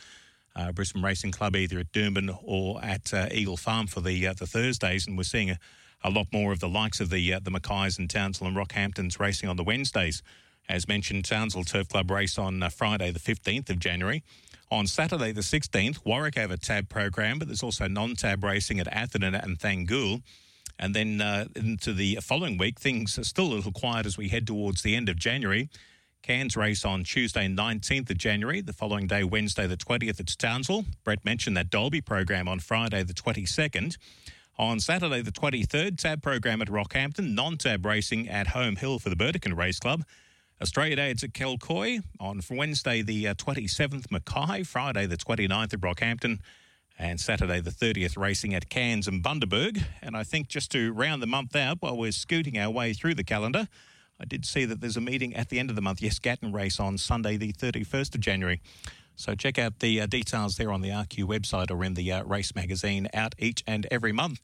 Uh, 0.56 0.72
Brisbane 0.72 1.02
Racing 1.02 1.30
Club 1.30 1.54
either 1.54 1.78
at 1.78 1.92
Doomben 1.92 2.36
or 2.42 2.82
at 2.82 3.14
uh, 3.14 3.28
Eagle 3.30 3.56
Farm 3.56 3.86
for 3.86 4.00
the 4.00 4.26
uh, 4.26 4.34
the 4.34 4.48
Thursdays, 4.48 5.06
and 5.06 5.16
we're 5.16 5.22
seeing 5.22 5.50
a, 5.50 5.58
a, 6.02 6.10
lot 6.10 6.26
more 6.32 6.50
of 6.50 6.58
the 6.58 6.68
likes 6.68 7.00
of 7.00 7.10
the 7.10 7.34
uh, 7.34 7.40
the 7.40 7.52
Mackays 7.52 8.00
and 8.00 8.10
Townsville 8.10 8.48
and 8.48 8.56
Rockhamptons 8.56 9.20
racing 9.20 9.48
on 9.48 9.56
the 9.56 9.62
Wednesdays. 9.62 10.24
As 10.68 10.88
mentioned, 10.88 11.24
Townsville 11.24 11.64
Turf 11.64 11.88
Club 11.88 12.10
race 12.10 12.36
on 12.36 12.68
Friday, 12.70 13.12
the 13.12 13.20
15th 13.20 13.70
of 13.70 13.78
January. 13.78 14.24
On 14.72 14.86
Saturday, 14.86 15.32
the 15.32 15.40
16th, 15.40 16.04
Warwick 16.04 16.36
have 16.36 16.52
a 16.52 16.56
tab 16.56 16.88
program, 16.88 17.40
but 17.40 17.48
there's 17.48 17.62
also 17.62 17.88
non 17.88 18.14
tab 18.14 18.44
racing 18.44 18.78
at 18.78 18.86
Atherton 18.86 19.34
and 19.34 19.58
Thangool. 19.58 20.22
And 20.78 20.94
then 20.94 21.20
uh, 21.20 21.46
into 21.56 21.92
the 21.92 22.20
following 22.22 22.56
week, 22.56 22.78
things 22.78 23.18
are 23.18 23.24
still 23.24 23.46
a 23.46 23.54
little 23.54 23.72
quiet 23.72 24.06
as 24.06 24.16
we 24.16 24.28
head 24.28 24.46
towards 24.46 24.82
the 24.82 24.94
end 24.94 25.08
of 25.08 25.16
January. 25.16 25.68
Cairns 26.22 26.56
race 26.56 26.84
on 26.84 27.02
Tuesday, 27.02 27.48
19th 27.48 28.10
of 28.10 28.18
January. 28.18 28.60
The 28.60 28.72
following 28.72 29.08
day, 29.08 29.24
Wednesday, 29.24 29.66
the 29.66 29.76
20th, 29.76 30.20
it's 30.20 30.36
Townsville. 30.36 30.84
Brett 31.02 31.24
mentioned 31.24 31.56
that 31.56 31.68
Dalby 31.68 32.00
program 32.00 32.46
on 32.46 32.60
Friday, 32.60 33.02
the 33.02 33.12
22nd. 33.14 33.96
On 34.56 34.78
Saturday, 34.78 35.22
the 35.22 35.32
23rd, 35.32 35.98
tab 35.98 36.22
program 36.22 36.62
at 36.62 36.68
Rockhampton, 36.68 37.34
non 37.34 37.56
tab 37.56 37.84
racing 37.84 38.28
at 38.28 38.48
Home 38.48 38.76
Hill 38.76 39.00
for 39.00 39.08
the 39.08 39.16
Burdekin 39.16 39.56
Race 39.56 39.80
Club. 39.80 40.04
Australia 40.62 40.96
Day, 40.96 41.10
it's 41.10 41.24
at 41.24 41.32
Kilcoy. 41.32 42.02
On 42.18 42.40
Wednesday, 42.50 43.00
the 43.00 43.28
uh, 43.28 43.34
27th, 43.34 44.10
Mackay. 44.10 44.62
Friday, 44.62 45.06
the 45.06 45.16
29th 45.16 45.72
at 45.72 45.80
Rockhampton. 45.80 46.38
And 46.98 47.18
Saturday, 47.18 47.60
the 47.60 47.70
30th, 47.70 48.18
racing 48.18 48.54
at 48.54 48.68
Cairns 48.68 49.08
and 49.08 49.24
Bundaberg. 49.24 49.82
And 50.02 50.14
I 50.14 50.22
think 50.22 50.48
just 50.48 50.70
to 50.72 50.92
round 50.92 51.22
the 51.22 51.26
month 51.26 51.56
out 51.56 51.78
while 51.80 51.96
we're 51.96 52.12
scooting 52.12 52.58
our 52.58 52.70
way 52.70 52.92
through 52.92 53.14
the 53.14 53.24
calendar, 53.24 53.68
I 54.20 54.26
did 54.26 54.44
see 54.44 54.66
that 54.66 54.82
there's 54.82 54.98
a 54.98 55.00
meeting 55.00 55.34
at 55.34 55.48
the 55.48 55.58
end 55.58 55.70
of 55.70 55.76
the 55.76 55.82
month, 55.82 56.02
yes, 56.02 56.18
Gatton 56.18 56.52
race 56.52 56.78
on 56.78 56.98
Sunday, 56.98 57.38
the 57.38 57.54
31st 57.54 58.16
of 58.16 58.20
January. 58.20 58.60
So 59.16 59.34
check 59.34 59.58
out 59.58 59.78
the 59.78 60.02
uh, 60.02 60.06
details 60.06 60.56
there 60.56 60.72
on 60.72 60.82
the 60.82 60.90
RQ 60.90 61.24
website 61.24 61.70
or 61.70 61.82
in 61.84 61.94
the 61.94 62.12
uh, 62.12 62.24
race 62.24 62.54
magazine 62.54 63.08
out 63.14 63.34
each 63.38 63.64
and 63.66 63.86
every 63.90 64.12
month. 64.12 64.40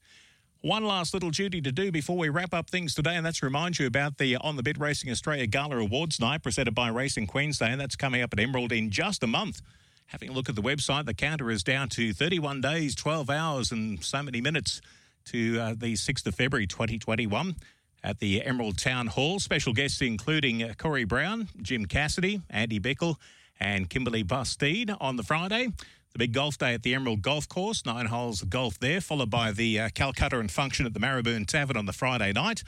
One 0.66 0.84
last 0.84 1.14
little 1.14 1.30
duty 1.30 1.60
to 1.60 1.70
do 1.70 1.92
before 1.92 2.18
we 2.18 2.28
wrap 2.28 2.52
up 2.52 2.68
things 2.68 2.92
today, 2.92 3.14
and 3.14 3.24
that's 3.24 3.40
remind 3.40 3.78
you 3.78 3.86
about 3.86 4.18
the 4.18 4.34
On 4.34 4.56
the 4.56 4.64
Bit 4.64 4.80
Racing 4.80 5.12
Australia 5.12 5.46
Gala 5.46 5.76
Awards 5.76 6.18
Night 6.18 6.42
presented 6.42 6.74
by 6.74 6.88
Racing 6.88 7.28
Queensland. 7.28 7.80
That's 7.80 7.94
coming 7.94 8.20
up 8.20 8.32
at 8.32 8.40
Emerald 8.40 8.72
in 8.72 8.90
just 8.90 9.22
a 9.22 9.28
month. 9.28 9.62
Having 10.06 10.30
a 10.30 10.32
look 10.32 10.48
at 10.48 10.56
the 10.56 10.62
website, 10.62 11.04
the 11.04 11.14
counter 11.14 11.52
is 11.52 11.62
down 11.62 11.88
to 11.90 12.12
31 12.12 12.62
days, 12.62 12.96
12 12.96 13.30
hours, 13.30 13.70
and 13.70 14.02
so 14.02 14.24
many 14.24 14.40
minutes 14.40 14.80
to 15.26 15.60
uh, 15.60 15.74
the 15.78 15.92
6th 15.92 16.26
of 16.26 16.34
February 16.34 16.66
2021 16.66 17.54
at 18.02 18.18
the 18.18 18.42
Emerald 18.42 18.76
Town 18.76 19.06
Hall. 19.06 19.38
Special 19.38 19.72
guests 19.72 20.00
including 20.00 20.64
uh, 20.64 20.74
Corey 20.76 21.04
Brown, 21.04 21.46
Jim 21.62 21.86
Cassidy, 21.86 22.42
Andy 22.50 22.80
Bickle, 22.80 23.18
and 23.60 23.88
Kimberly 23.88 24.24
Bastide 24.24 24.90
on 25.00 25.14
the 25.14 25.22
Friday. 25.22 25.68
The 26.16 26.28
big 26.28 26.32
golf 26.32 26.56
day 26.56 26.72
at 26.72 26.82
the 26.82 26.94
Emerald 26.94 27.20
Golf 27.20 27.46
Course, 27.46 27.84
nine 27.84 28.06
holes 28.06 28.40
of 28.40 28.48
golf 28.48 28.78
there, 28.78 29.02
followed 29.02 29.28
by 29.28 29.52
the 29.52 29.78
uh, 29.78 29.90
Calcutta 29.94 30.38
and 30.38 30.50
function 30.50 30.86
at 30.86 30.94
the 30.94 30.98
Maraboon 30.98 31.44
Tavern 31.44 31.76
on 31.76 31.84
the 31.84 31.92
Friday 31.92 32.32
night. 32.32 32.62